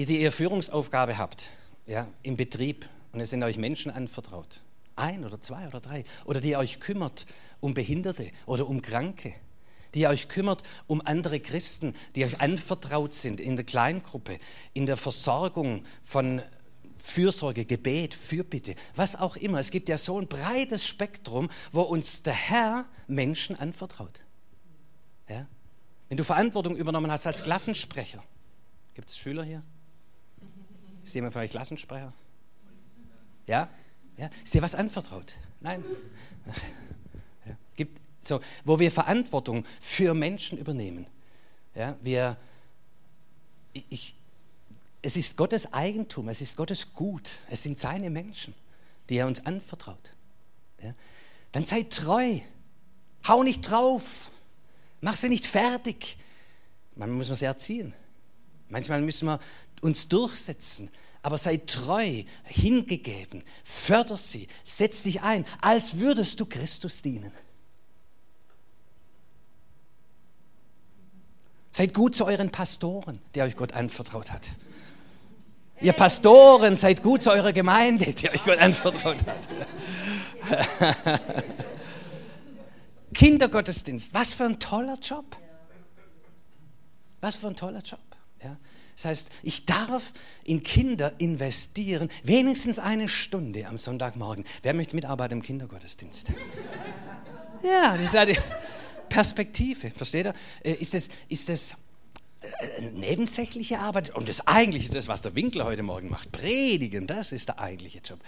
[0.00, 1.50] ihr, die ihr Führungsaufgabe habt,
[1.86, 4.62] ja, im Betrieb, und es sind euch Menschen anvertraut,
[4.96, 7.26] ein oder zwei oder drei, oder die euch kümmert
[7.60, 9.34] um Behinderte oder um Kranke,
[9.94, 14.38] die euch kümmert um andere Christen, die euch anvertraut sind in der Kleingruppe,
[14.72, 16.40] in der Versorgung von
[16.98, 19.58] Fürsorge, Gebet, Fürbitte, was auch immer.
[19.58, 24.20] Es gibt ja so ein breites Spektrum, wo uns der Herr Menschen anvertraut.
[25.28, 25.46] Ja?
[26.08, 28.22] Wenn du Verantwortung übernommen hast als Klassensprecher,
[28.94, 29.62] gibt es Schüler hier?
[31.10, 32.12] Ist jemand von euch Klassensprecher?
[33.48, 33.68] Ja?
[34.16, 34.30] ja?
[34.44, 35.34] Ist dir was anvertraut?
[35.60, 35.84] Nein?
[37.46, 37.56] Ja.
[37.74, 41.06] Gibt so, wo wir Verantwortung für Menschen übernehmen.
[41.74, 42.36] Ja, wir,
[43.72, 44.14] ich,
[45.02, 48.54] es ist Gottes Eigentum, es ist Gottes Gut, es sind seine Menschen,
[49.08, 50.12] die er uns anvertraut.
[50.80, 50.94] Ja,
[51.50, 52.38] dann sei treu,
[53.26, 54.30] hau nicht drauf,
[55.00, 56.18] mach sie nicht fertig.
[56.94, 57.94] Manchmal muss man sie erziehen.
[58.68, 59.40] Manchmal müssen wir
[59.80, 60.90] uns durchsetzen.
[61.22, 67.32] Aber sei treu, hingegeben, förder sie, setz dich ein, als würdest du Christus dienen.
[71.70, 74.48] Seid gut zu euren Pastoren, die euch Gott anvertraut hat.
[75.80, 79.48] Ihr Pastoren, seid gut zu eurer Gemeinde, die euch Gott anvertraut hat.
[83.14, 85.36] Kindergottesdienst, was für ein toller Job.
[87.20, 88.00] Was für ein toller Job.
[88.42, 88.56] Ja?
[89.00, 90.12] Das heißt, ich darf
[90.44, 94.44] in Kinder investieren, wenigstens eine Stunde am Sonntagmorgen.
[94.62, 96.28] Wer möchte mitarbeiten im Kindergottesdienst?
[97.62, 98.38] Ja, das ist eine
[99.10, 100.34] Perspektive, versteht ihr?
[100.64, 101.76] Äh, ist das, ist das
[102.40, 104.16] äh, nebensächliche Arbeit?
[104.16, 107.98] Und das eigentliche, das, was der Winkler heute Morgen macht, predigen, das ist der eigentliche
[107.98, 108.18] Job.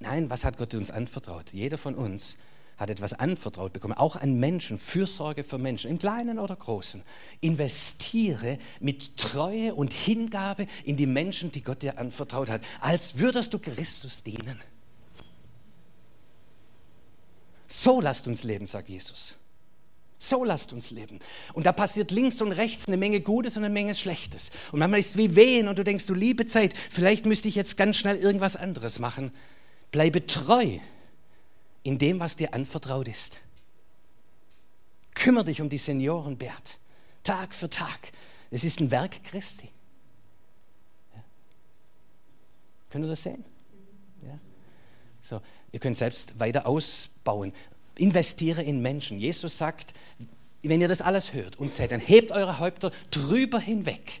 [0.00, 1.52] Nein, was hat Gott uns anvertraut?
[1.52, 2.36] Jeder von uns
[2.82, 7.02] hat etwas anvertraut bekommen, auch an Menschen, Fürsorge für Menschen, im Kleinen oder Großen.
[7.40, 13.54] Investiere mit Treue und Hingabe in die Menschen, die Gott dir anvertraut hat, als würdest
[13.54, 14.60] du Christus dienen.
[17.68, 19.36] So lasst uns leben, sagt Jesus.
[20.18, 21.18] So lasst uns leben.
[21.52, 24.52] Und da passiert links und rechts eine Menge Gutes und eine Menge Schlechtes.
[24.70, 27.54] Und manchmal ist es wie Wehen und du denkst, du liebe Zeit, vielleicht müsste ich
[27.54, 29.32] jetzt ganz schnell irgendwas anderes machen.
[29.90, 30.78] Bleibe treu
[31.82, 33.38] in dem, was dir anvertraut ist.
[35.14, 36.78] Kümmere dich um die Senioren, Bert,
[37.22, 38.12] Tag für Tag.
[38.50, 39.68] Es ist ein Werk Christi.
[41.14, 41.22] Ja.
[42.90, 43.44] Könnt ihr das sehen?
[44.22, 44.38] Ja.
[45.22, 45.40] So,
[45.70, 47.52] ihr könnt selbst weiter ausbauen.
[47.96, 49.18] Investiere in Menschen.
[49.18, 49.94] Jesus sagt,
[50.62, 54.20] wenn ihr das alles hört und seht, dann hebt eure Häupter drüber hinweg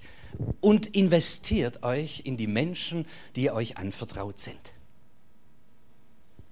[0.60, 4.72] und investiert euch in die Menschen, die euch anvertraut sind.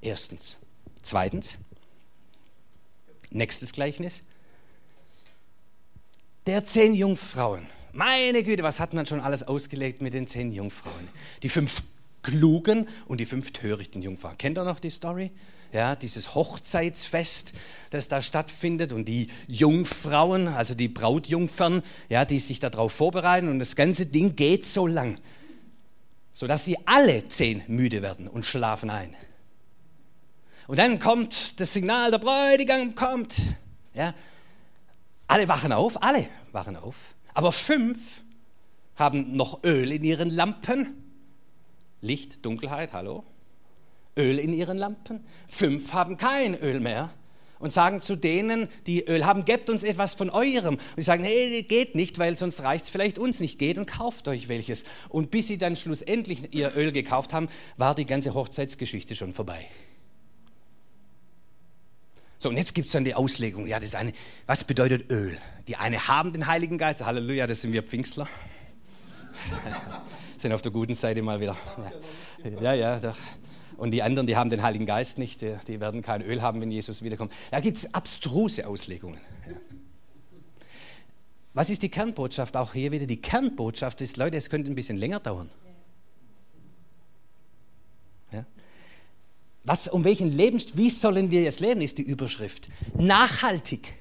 [0.01, 0.57] Erstens.
[1.03, 1.59] Zweitens,
[3.31, 4.23] nächstes Gleichnis,
[6.47, 7.67] der zehn Jungfrauen.
[7.93, 11.09] Meine Güte, was hat man schon alles ausgelegt mit den zehn Jungfrauen?
[11.43, 11.83] Die fünf
[12.23, 14.39] klugen und die fünf törichten Jungfrauen.
[14.39, 15.31] Kennt ihr noch die Story?
[15.73, 17.53] Ja, dieses Hochzeitsfest,
[17.91, 23.61] das da stattfindet und die Jungfrauen, also die Brautjungfern, ja, die sich darauf vorbereiten und
[23.61, 25.19] das ganze Ding geht so lang,
[26.35, 29.15] sodass sie alle zehn müde werden und schlafen ein.
[30.71, 33.41] Und dann kommt das Signal, der Bräutigam kommt.
[33.93, 34.15] Ja.
[35.27, 37.17] Alle wachen auf, alle wachen auf.
[37.35, 38.23] Aber fünf
[38.95, 40.95] haben noch Öl in ihren Lampen.
[42.01, 43.25] Licht, Dunkelheit, hallo.
[44.17, 45.25] Öl in ihren Lampen.
[45.49, 47.11] Fünf haben kein Öl mehr
[47.59, 50.75] und sagen zu denen, die Öl haben, gebt uns etwas von eurem.
[50.75, 53.59] Und die sagen, hey, geht nicht, weil sonst reicht es vielleicht uns nicht.
[53.59, 54.85] Geht und kauft euch welches.
[55.09, 59.67] Und bis sie dann schlussendlich ihr Öl gekauft haben, war die ganze Hochzeitsgeschichte schon vorbei.
[62.43, 63.67] So, und jetzt gibt es dann die Auslegung.
[63.67, 64.15] Ja, das eine,
[64.47, 65.37] was bedeutet Öl?
[65.69, 68.27] Die eine haben den Heiligen Geist, Halleluja, das sind wir Pfingstler.
[70.39, 71.55] sind auf der guten Seite mal wieder.
[72.63, 73.17] Ja, ja, doch.
[73.77, 76.63] Und die anderen, die haben den Heiligen Geist nicht, die, die werden kein Öl haben,
[76.63, 77.31] wenn Jesus wiederkommt.
[77.51, 79.21] Da gibt es abstruse Auslegungen.
[81.53, 82.57] Was ist die Kernbotschaft?
[82.57, 85.51] Auch hier wieder die Kernbotschaft ist, Leute, es könnte ein bisschen länger dauern.
[89.65, 92.69] Was, um welchen Lebens, wie sollen wir jetzt leben, ist die Überschrift.
[92.95, 93.95] Nachhaltig.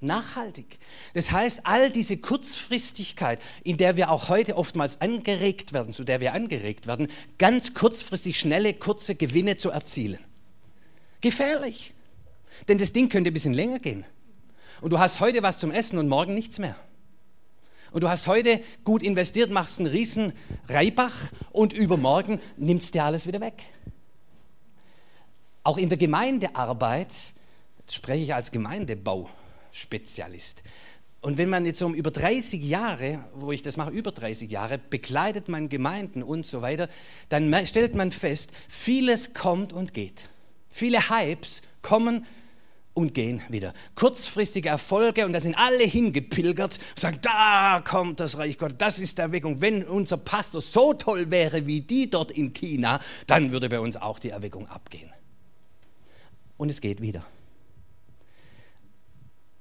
[0.00, 0.78] Nachhaltig.
[1.14, 6.20] Das heißt, all diese Kurzfristigkeit, in der wir auch heute oftmals angeregt werden, zu der
[6.20, 7.08] wir angeregt werden,
[7.38, 10.20] ganz kurzfristig schnelle, kurze Gewinne zu erzielen.
[11.20, 11.94] Gefährlich.
[12.68, 14.04] Denn das Ding könnte ein bisschen länger gehen.
[14.80, 16.76] Und du hast heute was zum Essen und morgen nichts mehr.
[17.92, 20.32] Und du hast heute gut investiert, machst einen riesen
[20.68, 21.14] Reibach
[21.52, 23.62] und übermorgen nimmst dir alles wieder weg.
[25.62, 27.08] Auch in der Gemeindearbeit
[27.90, 30.62] spreche ich als Gemeindebauspezialist.
[31.20, 34.78] Und wenn man jetzt um über 30 Jahre, wo ich das mache, über 30 Jahre,
[34.78, 36.88] begleitet man Gemeinden und so weiter,
[37.30, 40.28] dann stellt man fest, vieles kommt und geht.
[40.70, 42.24] Viele Hypes kommen
[42.96, 43.74] und gehen wieder.
[43.94, 48.98] Kurzfristige Erfolge und da sind alle hingepilgert und sagen, da kommt das Reich Gottes, das
[48.98, 49.26] ist der.
[49.44, 53.80] Und wenn unser Pastor so toll wäre wie die dort in China, dann würde bei
[53.80, 55.10] uns auch die Erweckung abgehen.
[56.56, 57.22] Und es geht wieder.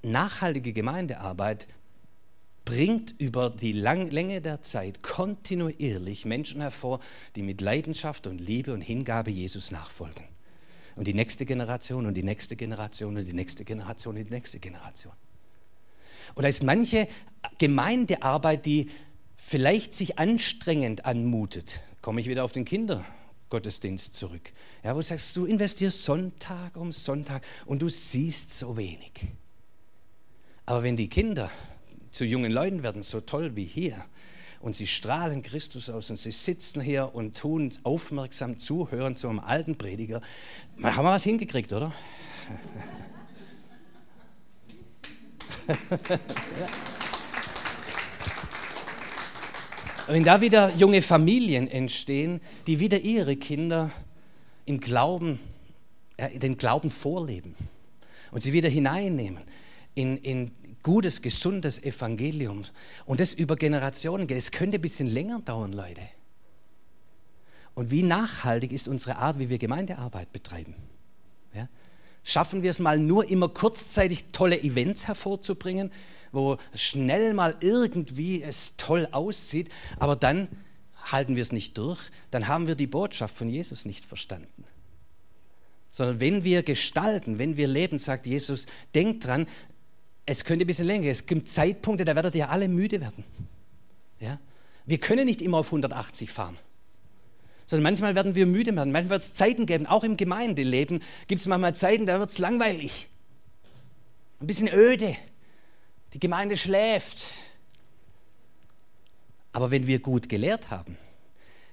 [0.02, 1.67] Nachhaltige Gemeindearbeit
[2.63, 7.00] bringt über die Lang Länge der Zeit kontinuierlich Menschen hervor,
[7.36, 10.35] die mit Leidenschaft und Liebe und Hingabe Jesus nachfolgen
[10.96, 14.60] und die nächste Generation und die nächste Generation und die nächste Generation und die nächste
[14.60, 15.14] Generation.
[16.34, 17.08] Und da ist manche
[17.58, 18.90] Gemeindearbeit, die
[19.38, 21.80] vielleicht sich anstrengend anmutet.
[22.02, 24.54] Komme ich wieder auf den Kindergottesdienst zurück.
[24.84, 29.12] Ja, wo du sagst, du investierst Sonntag um Sonntag und du siehst so wenig.
[30.66, 31.52] Aber wenn die Kinder
[32.12, 34.04] zu jungen Leuten werden, so toll wie hier,
[34.65, 39.38] und sie strahlen Christus aus und sie sitzen hier und tun aufmerksam zuhören zu einem
[39.39, 40.21] alten Prediger.
[40.82, 41.93] Haben wir was hingekriegt, oder?
[50.08, 53.91] Wenn da wieder junge Familien entstehen, die wieder ihre Kinder
[54.65, 55.39] im Glauben,
[56.17, 57.54] den Glauben vorleben
[58.32, 59.43] und sie wieder hineinnehmen
[59.93, 60.49] in, in
[60.86, 62.63] gutes, gesundes Evangelium
[63.08, 64.38] und das über Generationen geht.
[64.38, 66.02] Es könnte ein bisschen länger dauern, Leute.
[67.74, 70.76] Und wie nachhaltig ist unsere Art, wie wir Gemeindearbeit betreiben?
[71.56, 71.67] Ja?
[72.24, 75.91] Schaffen wir es mal nur immer kurzzeitig tolle Events hervorzubringen,
[76.32, 80.48] wo schnell mal irgendwie es toll aussieht, aber dann
[81.04, 84.65] halten wir es nicht durch, dann haben wir die Botschaft von Jesus nicht verstanden.
[85.89, 89.48] Sondern wenn wir gestalten, wenn wir leben, sagt Jesus, denkt dran,
[90.26, 91.08] es könnte ein bisschen länger.
[91.08, 93.24] Es gibt Zeitpunkte, da werdet ihr alle müde werden.
[94.20, 94.40] Ja?
[94.86, 96.58] Wir können nicht immer auf 180 fahren.
[97.66, 98.92] Sondern manchmal werden wir müde werden.
[98.92, 102.38] Manchmal wird es Zeiten geben, auch im Gemeindeleben gibt es manchmal Zeiten, da wird es
[102.38, 103.10] langweilig.
[104.40, 105.16] Ein bisschen öde.
[106.14, 107.32] Die Gemeinde schläft.
[109.52, 110.98] Aber wenn wir gut gelehrt haben,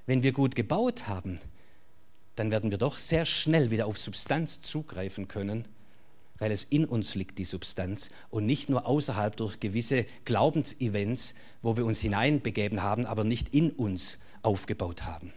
[0.06, 1.40] wenn wir gut gebaut haben,
[2.36, 5.66] dann werden wir doch sehr schnell wieder auf Substanz zugreifen können
[6.42, 11.76] weil es in uns liegt, die Substanz, und nicht nur außerhalb durch gewisse Glaubensevents, wo
[11.76, 15.32] wir uns hineinbegeben haben, aber nicht in uns aufgebaut haben.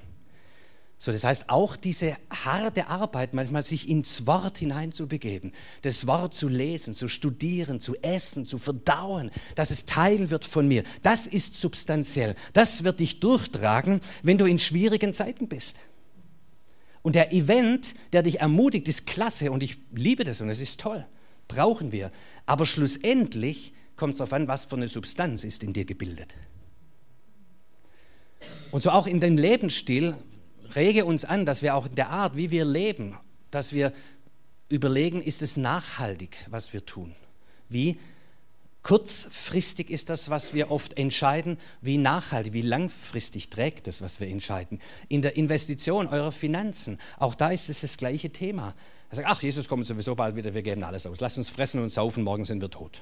[0.98, 5.52] So, das heißt, auch diese harte Arbeit, manchmal sich ins Wort hineinzubegeben,
[5.84, 10.68] das Wort zu lesen, zu studieren, zu essen, zu verdauen, dass es Teil wird von
[10.68, 12.34] mir, das ist substanziell.
[12.54, 15.78] Das wird dich durchtragen, wenn du in schwierigen Zeiten bist.
[17.06, 20.80] Und der Event, der dich ermutigt, ist klasse und ich liebe das und es ist
[20.80, 21.06] toll.
[21.48, 22.12] Brauchen wir.
[22.48, 26.34] Aber schlussendlich kommt es darauf an, was für eine Substanz ist in dir gebildet.
[28.72, 30.16] Und so auch in dem Lebensstil
[30.76, 33.16] rege uns an, dass wir auch in der Art, wie wir leben,
[33.52, 33.94] dass wir
[34.68, 37.14] überlegen, ist es nachhaltig, was wir tun?
[37.70, 38.00] Wie
[38.86, 41.58] Kurzfristig ist das, was wir oft entscheiden.
[41.82, 44.80] Wie nachhaltig, wie langfristig trägt das, was wir entscheiden?
[45.10, 48.76] In der Investition eurer Finanzen, auch da ist es das gleiche Thema.
[49.10, 51.20] Er sagt, ach, Jesus kommt sowieso bald wieder, wir geben alles aus.
[51.20, 53.02] Lasst uns fressen und saufen, morgen sind wir tot.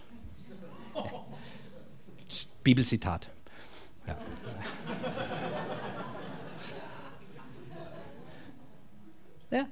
[2.63, 3.27] Bibelzitat.
[4.07, 4.17] Ja.
[9.51, 9.67] ja.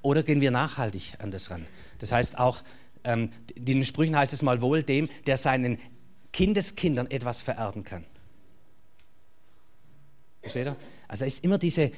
[0.00, 1.66] Oder gehen wir nachhaltig an das ran?
[1.98, 2.62] Das heißt auch,
[3.04, 5.78] ähm, in den Sprüchen heißt es mal wohl dem, der seinen
[6.32, 8.04] Kindeskindern etwas vererben kann.
[10.42, 10.76] Versteht ihr?
[11.08, 11.90] Also ist immer diese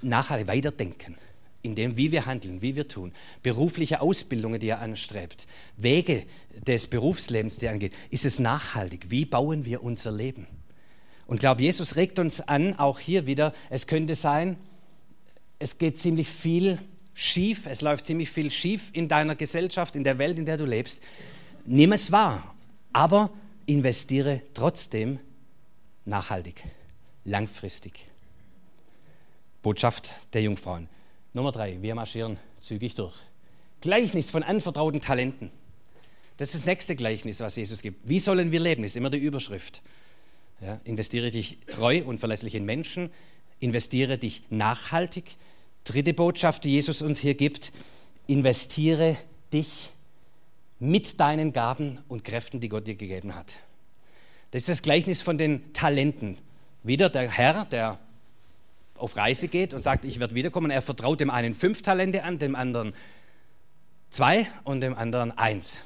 [0.00, 1.16] nachhaltige Weiterdenken
[1.62, 3.12] in dem, wie wir handeln, wie wir tun,
[3.42, 5.46] berufliche Ausbildungen, die er anstrebt,
[5.76, 6.26] Wege
[6.66, 9.10] des Berufslebens, die er angeht, ist es nachhaltig?
[9.10, 10.46] Wie bauen wir unser Leben?
[11.26, 14.56] Und ich glaube, Jesus regt uns an, auch hier wieder, es könnte sein,
[15.60, 16.78] es geht ziemlich viel
[17.14, 20.64] schief, es läuft ziemlich viel schief in deiner Gesellschaft, in der Welt, in der du
[20.64, 21.02] lebst.
[21.64, 22.54] nimm es wahr,
[22.92, 23.30] aber
[23.66, 25.20] investiere trotzdem
[26.04, 26.62] nachhaltig,
[27.24, 28.08] langfristig.
[29.62, 30.88] Botschaft der Jungfrauen.
[31.32, 33.14] Nummer drei, wir marschieren zügig durch.
[33.80, 35.50] Gleichnis von anvertrauten Talenten.
[36.36, 38.08] Das ist das nächste Gleichnis, was Jesus gibt.
[38.08, 38.84] Wie sollen wir leben?
[38.84, 39.82] Ist immer die Überschrift.
[40.60, 43.10] Ja, investiere dich treu und verlässlich in Menschen,
[43.58, 45.36] investiere dich nachhaltig.
[45.84, 47.72] Dritte Botschaft, die Jesus uns hier gibt,
[48.26, 49.16] investiere
[49.52, 49.92] dich
[50.78, 53.56] mit deinen Gaben und Kräften, die Gott dir gegeben hat.
[54.50, 56.38] Das ist das Gleichnis von den Talenten.
[56.82, 57.98] Wieder der Herr, der
[58.96, 60.70] auf Reise geht und sagt, ich werde wiederkommen.
[60.70, 62.94] Er vertraut dem einen fünf Talente an, dem anderen
[64.10, 65.78] zwei und dem anderen eins.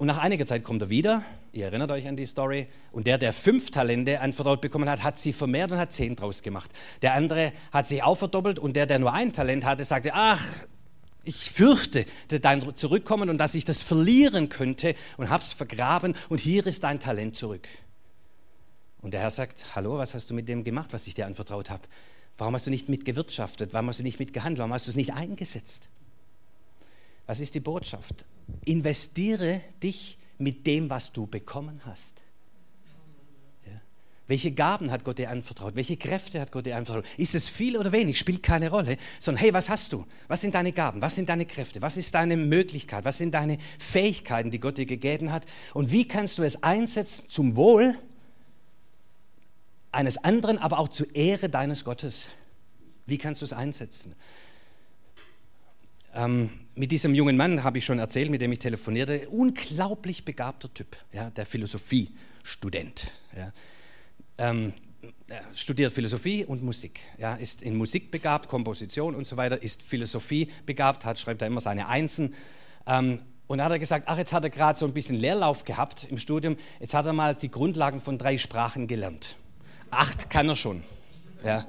[0.00, 1.22] Und nach einiger Zeit kommt er wieder,
[1.52, 5.18] ihr erinnert euch an die Story, und der, der fünf Talente anvertraut bekommen hat, hat
[5.18, 6.70] sie vermehrt und hat zehn draus gemacht.
[7.02, 10.42] Der andere hat sich auch verdoppelt und der, der nur ein Talent hatte, sagte, ach,
[11.22, 16.66] ich fürchte dein Zurückkommen und dass ich das verlieren könnte und hab's vergraben und hier
[16.66, 17.68] ist dein Talent zurück.
[19.02, 21.68] Und der Herr sagt, hallo, was hast du mit dem gemacht, was ich dir anvertraut
[21.68, 21.82] habe?
[22.38, 23.74] Warum hast du nicht mitgewirtschaftet?
[23.74, 24.60] Warum hast du nicht mitgehandelt?
[24.60, 25.90] Warum hast du es nicht eingesetzt?
[27.30, 28.24] Was ist die Botschaft?
[28.64, 32.22] Investiere dich mit dem, was du bekommen hast.
[33.64, 33.80] Ja.
[34.26, 35.76] Welche Gaben hat Gott dir anvertraut?
[35.76, 37.04] Welche Kräfte hat Gott dir anvertraut?
[37.18, 38.18] Ist es viel oder wenig?
[38.18, 38.96] Spielt keine Rolle.
[39.20, 40.04] Sondern hey, was hast du?
[40.26, 41.00] Was sind deine Gaben?
[41.02, 41.80] Was sind deine Kräfte?
[41.80, 43.04] Was ist deine Möglichkeit?
[43.04, 45.46] Was sind deine Fähigkeiten, die Gott dir gegeben hat?
[45.72, 47.96] Und wie kannst du es einsetzen zum Wohl
[49.92, 52.30] eines anderen, aber auch zur Ehre deines Gottes?
[53.06, 54.16] Wie kannst du es einsetzen?
[56.14, 60.72] Ähm, mit diesem jungen Mann habe ich schon erzählt, mit dem ich telefonierte, unglaublich begabter
[60.72, 63.12] Typ, ja, der Philosophiestudent.
[63.36, 63.52] Ja.
[64.38, 64.72] Ähm,
[65.54, 70.48] studiert Philosophie und Musik, ja, ist in Musik begabt, Komposition und so weiter, ist Philosophie
[70.66, 72.34] begabt, hat, schreibt da immer seine Einsen.
[72.86, 75.64] Ähm, und da hat er gesagt, ach, jetzt hat er gerade so ein bisschen Leerlauf
[75.64, 79.36] gehabt im Studium, jetzt hat er mal die Grundlagen von drei Sprachen gelernt.
[79.90, 80.82] Acht kann er schon.
[81.44, 81.66] Ja.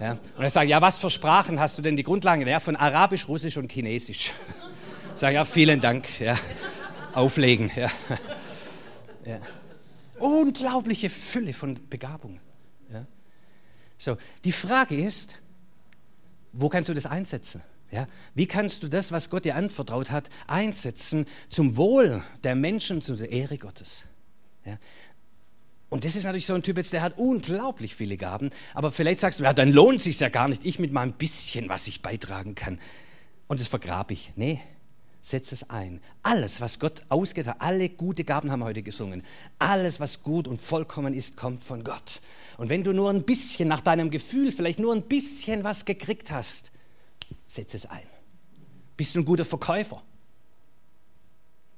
[0.00, 0.12] Ja?
[0.36, 2.46] Und er sagt, ja, was für Sprachen hast du denn die Grundlagen?
[2.46, 4.32] Ja, von Arabisch, Russisch und Chinesisch.
[5.14, 6.20] Ich sage, ja, vielen Dank.
[6.20, 6.36] Ja.
[7.14, 7.70] Auflegen.
[7.76, 7.90] Ja.
[9.24, 9.38] Ja.
[10.18, 12.40] Unglaubliche Fülle von Begabungen.
[12.92, 13.06] Ja.
[13.98, 15.38] So, die Frage ist,
[16.52, 17.62] wo kannst du das einsetzen?
[17.90, 23.02] Ja, wie kannst du das, was Gott dir anvertraut hat, einsetzen zum Wohl der Menschen,
[23.02, 24.06] zur Ehre Gottes?
[24.64, 24.78] Ja,
[25.94, 28.50] und das ist natürlich so ein Typ jetzt, der hat unglaublich viele Gaben.
[28.74, 31.68] Aber vielleicht sagst du, ja, dann lohnt sich ja gar nicht, ich mit meinem bisschen,
[31.68, 32.80] was ich beitragen kann.
[33.46, 34.32] Und das vergrabe ich.
[34.34, 34.60] Nee,
[35.20, 36.00] setz es ein.
[36.24, 39.22] Alles, was Gott ausgeht hat, alle gute Gaben haben wir heute gesungen.
[39.60, 42.22] Alles, was gut und vollkommen ist, kommt von Gott.
[42.56, 46.32] Und wenn du nur ein bisschen nach deinem Gefühl, vielleicht nur ein bisschen was gekriegt
[46.32, 46.72] hast,
[47.46, 48.02] setz es ein.
[48.96, 50.02] Bist du ein guter Verkäufer?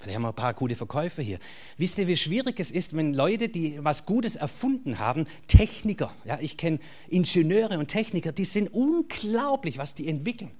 [0.07, 1.41] Vielleicht haben wir ein paar gute Verkäufer hier.
[1.79, 6.39] Wisst ihr, wie schwierig es ist, wenn Leute, die was Gutes erfunden haben, Techniker, ja,
[6.41, 6.79] ich kenne
[7.09, 10.53] Ingenieure und Techniker, die sind unglaublich, was die entwickeln.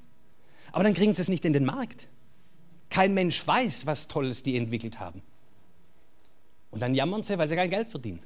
[0.73, 2.09] Aber dann kriegen sie es nicht in den Markt.
[2.91, 5.23] Kein Mensch weiß, was Tolles die entwickelt haben.
[6.73, 8.25] Und dann jammern sie, weil sie kein Geld verdienen.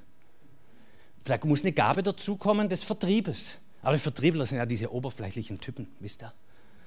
[1.25, 3.59] Da muss eine Gabe dazukommen des Vertriebes.
[3.83, 6.33] Aber die Vertriebler sind ja diese oberflächlichen Typen, wisst ihr?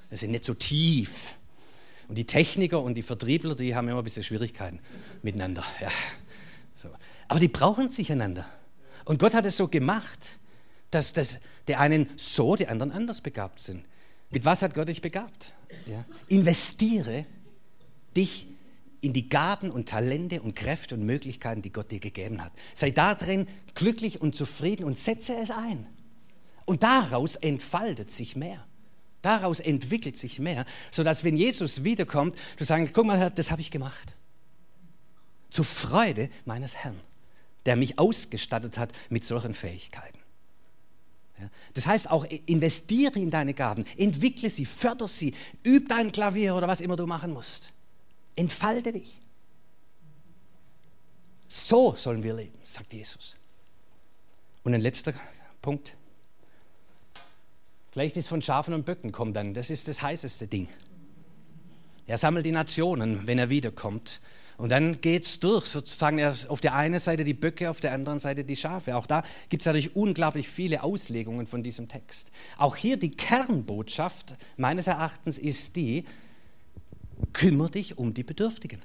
[0.10, 1.36] Das sind nicht so tief.
[2.08, 4.80] Und die Techniker und die Vertriebler, die haben immer ein bisschen Schwierigkeiten
[5.22, 5.64] miteinander.
[5.82, 5.90] Ja.
[6.76, 6.90] So.
[7.28, 8.46] Aber die brauchen sich einander.
[9.06, 10.40] Und Gott hat es so gemacht,
[10.92, 13.86] dass das, der einen so, die anderen anders begabt sind.
[14.30, 15.54] Mit was hat Gott dich begabt?
[15.86, 16.06] Ja.
[16.28, 17.26] Investiere
[18.16, 18.48] dich
[19.02, 22.54] in die Gaben und Talente und Kräfte und Möglichkeiten, die Gott dir gegeben hat.
[22.74, 25.88] Sei darin glücklich und zufrieden und setze es ein.
[26.66, 28.66] Und daraus entfaltet sich mehr.
[29.24, 33.72] Daraus entwickelt sich mehr, sodass wenn Jesus wiederkommt, du sagst, guck mal, das habe ich
[33.72, 34.14] gemacht.
[35.50, 37.00] Zur Freude meines Herrn,
[37.66, 40.20] der mich ausgestattet hat mit solchen Fähigkeiten.
[41.40, 45.34] Ja, das heißt auch, investiere in deine Gaben, entwickle sie, förder sie,
[45.66, 47.72] üb dein Klavier oder was immer du machen musst.
[48.36, 49.22] Entfalte dich.
[51.48, 53.36] So sollen wir leben, sagt Jesus.
[54.64, 55.14] Und ein letzter
[55.62, 55.96] Punkt.
[57.94, 59.54] Gleichnis von Schafen und Böcken kommt dann.
[59.54, 60.68] Das ist das heißeste Ding.
[62.08, 64.20] Er sammelt die Nationen, wenn er wiederkommt.
[64.58, 68.18] Und dann geht es durch, sozusagen auf der einen Seite die Böcke, auf der anderen
[68.18, 68.96] Seite die Schafe.
[68.96, 72.32] Auch da gibt es natürlich unglaublich viele Auslegungen von diesem Text.
[72.58, 76.06] Auch hier die Kernbotschaft meines Erachtens ist die,
[77.32, 78.82] kümmere dich um die Bedürftigen.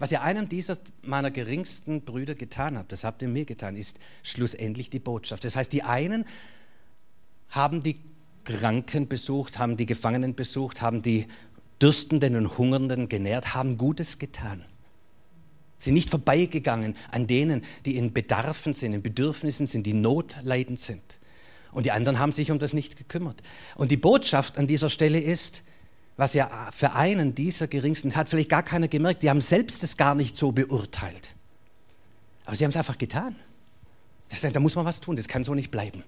[0.00, 4.00] Was ihr einem dieser meiner geringsten Brüder getan habt, das habt ihr mir getan, ist
[4.24, 5.44] schlussendlich die Botschaft.
[5.44, 6.24] Das heißt, die einen
[7.48, 8.00] haben die
[8.44, 11.26] Kranken besucht, haben die Gefangenen besucht, haben die
[11.80, 14.64] Dürstenden und Hungernden genährt, haben Gutes getan.
[15.76, 21.18] Sind nicht vorbeigegangen an denen, die in Bedarfen sind, in Bedürfnissen sind, die notleidend sind.
[21.72, 23.42] Und die anderen haben sich um das nicht gekümmert.
[23.74, 25.64] Und die Botschaft an dieser Stelle ist,
[26.16, 29.96] was ja für einen dieser geringsten hat vielleicht gar keiner gemerkt, die haben selbst es
[29.96, 31.34] gar nicht so beurteilt.
[32.44, 33.34] Aber sie haben es einfach getan.
[34.28, 36.04] Das, da muss man was tun, das kann so nicht bleiben.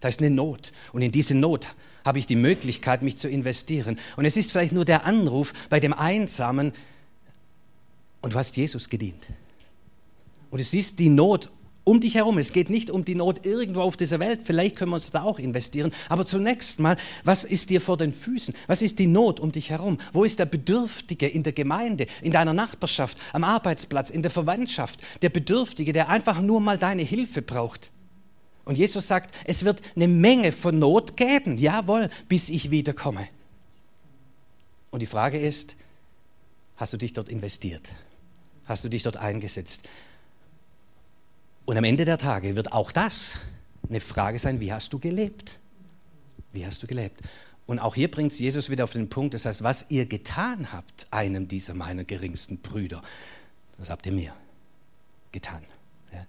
[0.00, 0.72] Da ist eine Not.
[0.92, 1.74] Und in diese Not
[2.04, 3.98] habe ich die Möglichkeit, mich zu investieren.
[4.16, 6.72] Und es ist vielleicht nur der Anruf bei dem Einsamen,
[8.22, 9.28] und du hast Jesus gedient.
[10.50, 11.50] Und du siehst die Not
[11.84, 12.38] um dich herum.
[12.38, 14.40] Es geht nicht um die Not irgendwo auf dieser Welt.
[14.42, 15.92] Vielleicht können wir uns da auch investieren.
[16.08, 18.52] Aber zunächst mal, was ist dir vor den Füßen?
[18.66, 19.98] Was ist die Not um dich herum?
[20.12, 25.00] Wo ist der Bedürftige in der Gemeinde, in deiner Nachbarschaft, am Arbeitsplatz, in der Verwandtschaft?
[25.22, 27.92] Der Bedürftige, der einfach nur mal deine Hilfe braucht.
[28.66, 31.56] Und Jesus sagt, es wird eine Menge von Not geben.
[31.56, 33.26] Jawohl, bis ich wiederkomme.
[34.90, 35.76] Und die Frage ist,
[36.76, 37.94] hast du dich dort investiert?
[38.66, 39.88] Hast du dich dort eingesetzt?
[41.64, 43.40] Und am Ende der Tage wird auch das
[43.88, 45.58] eine Frage sein, wie hast du gelebt?
[46.52, 47.22] Wie hast du gelebt?
[47.66, 51.06] Und auch hier bringt Jesus wieder auf den Punkt, das heißt, was ihr getan habt,
[51.12, 53.02] einem dieser meiner geringsten Brüder,
[53.78, 54.32] das habt ihr mir
[55.30, 55.62] getan.
[56.12, 56.26] Ja.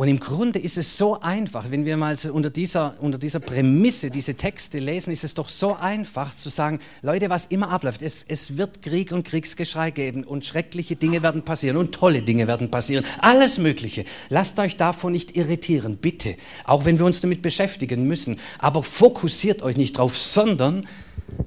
[0.00, 4.08] Und im Grunde ist es so einfach, wenn wir mal unter dieser, unter dieser Prämisse
[4.08, 8.24] diese Texte lesen, ist es doch so einfach zu sagen, Leute, was immer abläuft, es,
[8.26, 12.70] es wird Krieg und Kriegsgeschrei geben und schreckliche Dinge werden passieren und tolle Dinge werden
[12.70, 14.06] passieren, alles Mögliche.
[14.30, 16.34] Lasst euch davon nicht irritieren, bitte,
[16.64, 20.86] auch wenn wir uns damit beschäftigen müssen, aber fokussiert euch nicht drauf, sondern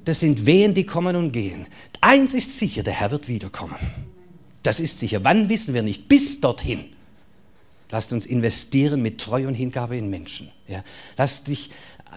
[0.06, 1.66] das sind Wehen, die kommen und gehen.
[2.02, 3.78] Eins ist sicher, der Herr wird wiederkommen.
[4.62, 5.24] Das ist sicher.
[5.24, 6.08] Wann wissen wir nicht?
[6.08, 6.93] Bis dorthin.
[7.94, 10.50] Lasst uns investieren mit Treu und Hingabe in Menschen.
[10.68, 10.84] Ja.
[11.16, 11.70] Lass, dich,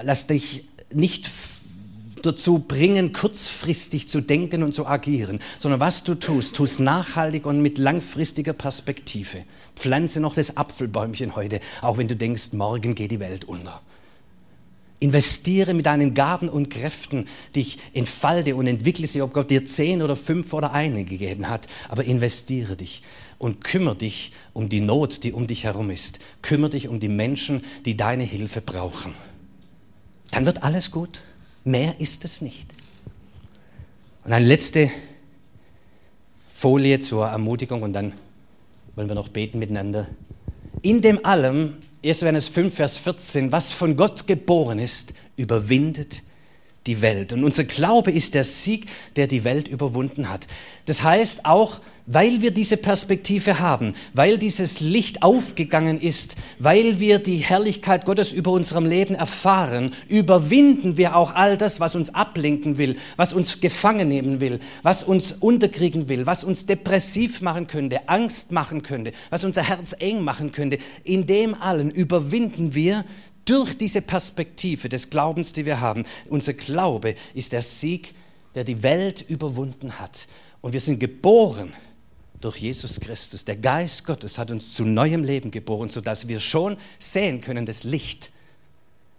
[0.02, 1.28] lass dich nicht
[2.22, 7.60] dazu bringen, kurzfristig zu denken und zu agieren, sondern was du tust, tust nachhaltig und
[7.60, 9.44] mit langfristiger Perspektive.
[9.74, 13.82] Pflanze noch das Apfelbäumchen heute, auch wenn du denkst, morgen geht die Welt unter.
[14.99, 20.01] Investiere mit deinen Gaben und Kräften, dich entfalte und entwickle sie, ob Gott dir zehn
[20.01, 23.03] oder fünf oder eine gegeben hat, aber investiere dich
[23.38, 26.20] und kümmere dich um die Not, die um dich herum ist.
[26.40, 29.14] Kümmere dich um die Menschen, die deine Hilfe brauchen.
[30.30, 31.22] Dann wird alles gut.
[31.64, 32.72] Mehr ist es nicht.
[34.24, 34.90] Und eine letzte
[36.55, 38.14] Folie zur Ermutigung und dann
[38.94, 40.07] wollen wir noch beten miteinander.
[40.80, 41.74] In dem allem,
[42.07, 42.20] 1.
[42.20, 46.22] Johannes 5, Vers 14, was von Gott geboren ist, überwindet
[46.87, 47.32] die Welt.
[47.32, 50.47] Und unser Glaube ist der Sieg, der die Welt überwunden hat.
[50.87, 57.18] Das heißt auch, weil wir diese Perspektive haben, weil dieses Licht aufgegangen ist, weil wir
[57.18, 62.78] die Herrlichkeit Gottes über unserem Leben erfahren, überwinden wir auch all das, was uns ablenken
[62.78, 68.09] will, was uns gefangen nehmen will, was uns unterkriegen will, was uns depressiv machen könnte,
[68.09, 70.78] Angst machen könnte, was unser Herz eng machen könnte.
[71.03, 73.05] In dem allen überwinden wir
[73.47, 76.05] durch diese Perspektive des Glaubens, die wir haben.
[76.28, 78.14] Unser Glaube ist der Sieg,
[78.55, 80.26] der die Welt überwunden hat.
[80.61, 81.72] Und wir sind geboren
[82.40, 83.44] durch Jesus Christus.
[83.44, 87.84] Der Geist Gottes hat uns zu neuem Leben geboren, sodass wir schon sehen können das
[87.84, 88.30] Licht,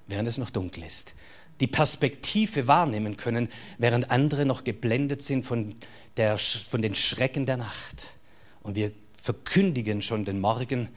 [0.08, 1.16] während es noch dunkel ist.
[1.60, 5.76] Die Perspektive wahrnehmen können, während andere noch geblendet sind von,
[6.18, 8.14] der, von den Schrecken der Nacht.
[8.62, 10.90] Und wir verkündigen schon den Morgen,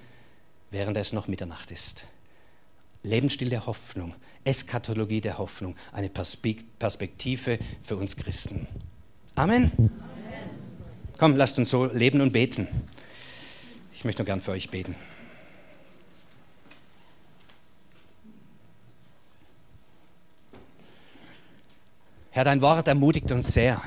[0.70, 2.04] während es noch Mitternacht ist.
[3.02, 8.66] Lebensstil der Hoffnung, Eskatologie der Hoffnung, eine Perspektive für uns Christen.
[9.34, 9.72] Amen.
[9.76, 9.90] Amen.
[11.18, 12.68] Komm, lasst uns so leben und beten.
[13.92, 14.96] Ich möchte noch gern für euch beten.
[22.32, 23.82] Herr, dein Wort ermutigt uns sehr.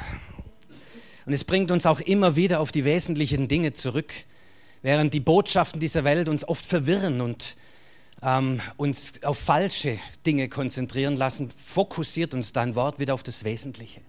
[1.26, 4.14] Und es bringt uns auch immer wieder auf die wesentlichen Dinge zurück,
[4.82, 7.56] während die Botschaften dieser Welt uns oft verwirren und
[8.24, 14.02] ähm, uns auf falsche Dinge konzentrieren lassen, fokussiert uns dein Wort wieder auf das Wesentliche.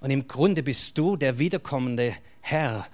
[0.00, 2.86] Und im Grunde bist du der wiederkommende Herr,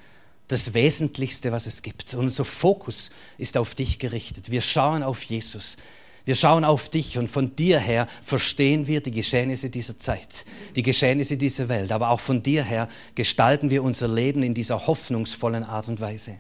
[0.49, 2.15] das Wesentlichste, was es gibt.
[2.15, 4.51] Und unser Fokus ist auf dich gerichtet.
[4.51, 5.77] Wir schauen auf Jesus.
[6.25, 10.83] Wir schauen auf dich und von dir her verstehen wir die Geschehnisse dieser Zeit, die
[10.83, 11.93] Geschehnisse dieser Welt.
[11.93, 16.39] Aber auch von dir her gestalten wir unser Leben in dieser hoffnungsvollen Art und Weise.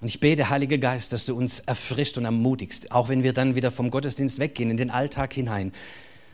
[0.00, 3.56] Und ich bete, Heiliger Geist, dass du uns erfrischt und ermutigst, auch wenn wir dann
[3.56, 5.72] wieder vom Gottesdienst weggehen, in den Alltag hinein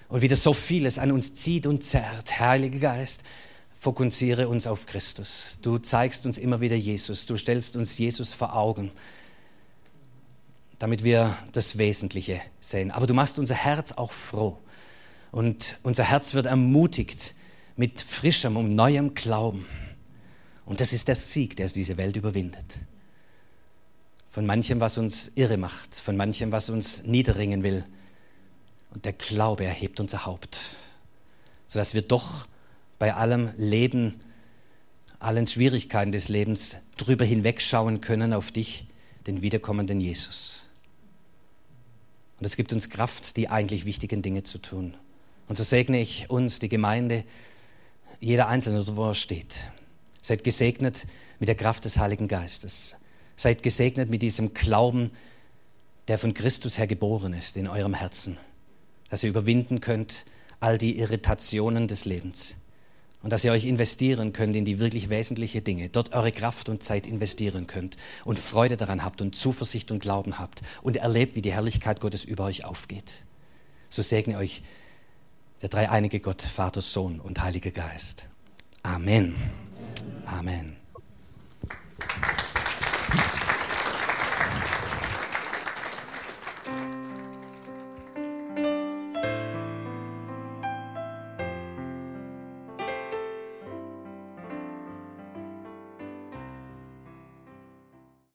[0.08, 2.38] und wieder so vieles an uns zieht und zerrt.
[2.38, 3.24] Heiliger Geist,
[3.80, 5.58] fokussiere uns auf Christus.
[5.62, 7.24] Du zeigst uns immer wieder Jesus.
[7.24, 8.92] Du stellst uns Jesus vor Augen,
[10.78, 12.90] damit wir das Wesentliche sehen.
[12.90, 14.58] Aber du machst unser Herz auch froh.
[15.32, 17.34] Und unser Herz wird ermutigt
[17.76, 19.66] mit frischem und neuem Glauben.
[20.66, 22.78] Und das ist der Sieg, der diese Welt überwindet.
[24.34, 27.84] Von manchem, was uns irre macht, von manchem, was uns niederringen will.
[28.92, 30.58] Und der Glaube erhebt unser Haupt,
[31.68, 32.48] sodass wir doch
[32.98, 34.18] bei allem Leben,
[35.20, 38.88] allen Schwierigkeiten des Lebens drüber hinwegschauen können auf dich,
[39.28, 40.64] den wiederkommenden Jesus.
[42.40, 44.96] Und es gibt uns Kraft, die eigentlich wichtigen Dinge zu tun.
[45.46, 47.22] Und so segne ich uns, die Gemeinde,
[48.18, 49.60] jeder Einzelne, wo er steht.
[50.22, 51.06] Seid gesegnet
[51.38, 52.96] mit der Kraft des Heiligen Geistes.
[53.36, 55.10] Seid gesegnet mit diesem Glauben,
[56.08, 58.38] der von Christus her geboren ist in eurem Herzen,
[59.10, 60.24] dass ihr überwinden könnt
[60.60, 62.56] all die Irritationen des Lebens
[63.22, 66.82] und dass ihr euch investieren könnt in die wirklich wesentlichen Dinge, dort eure Kraft und
[66.82, 71.42] Zeit investieren könnt und Freude daran habt und Zuversicht und Glauben habt und erlebt, wie
[71.42, 73.24] die Herrlichkeit Gottes über euch aufgeht.
[73.88, 74.62] So segne euch
[75.62, 78.26] der dreieinige Gott, Vater, Sohn und Heiliger Geist.
[78.82, 79.34] Amen.
[80.26, 80.76] Amen.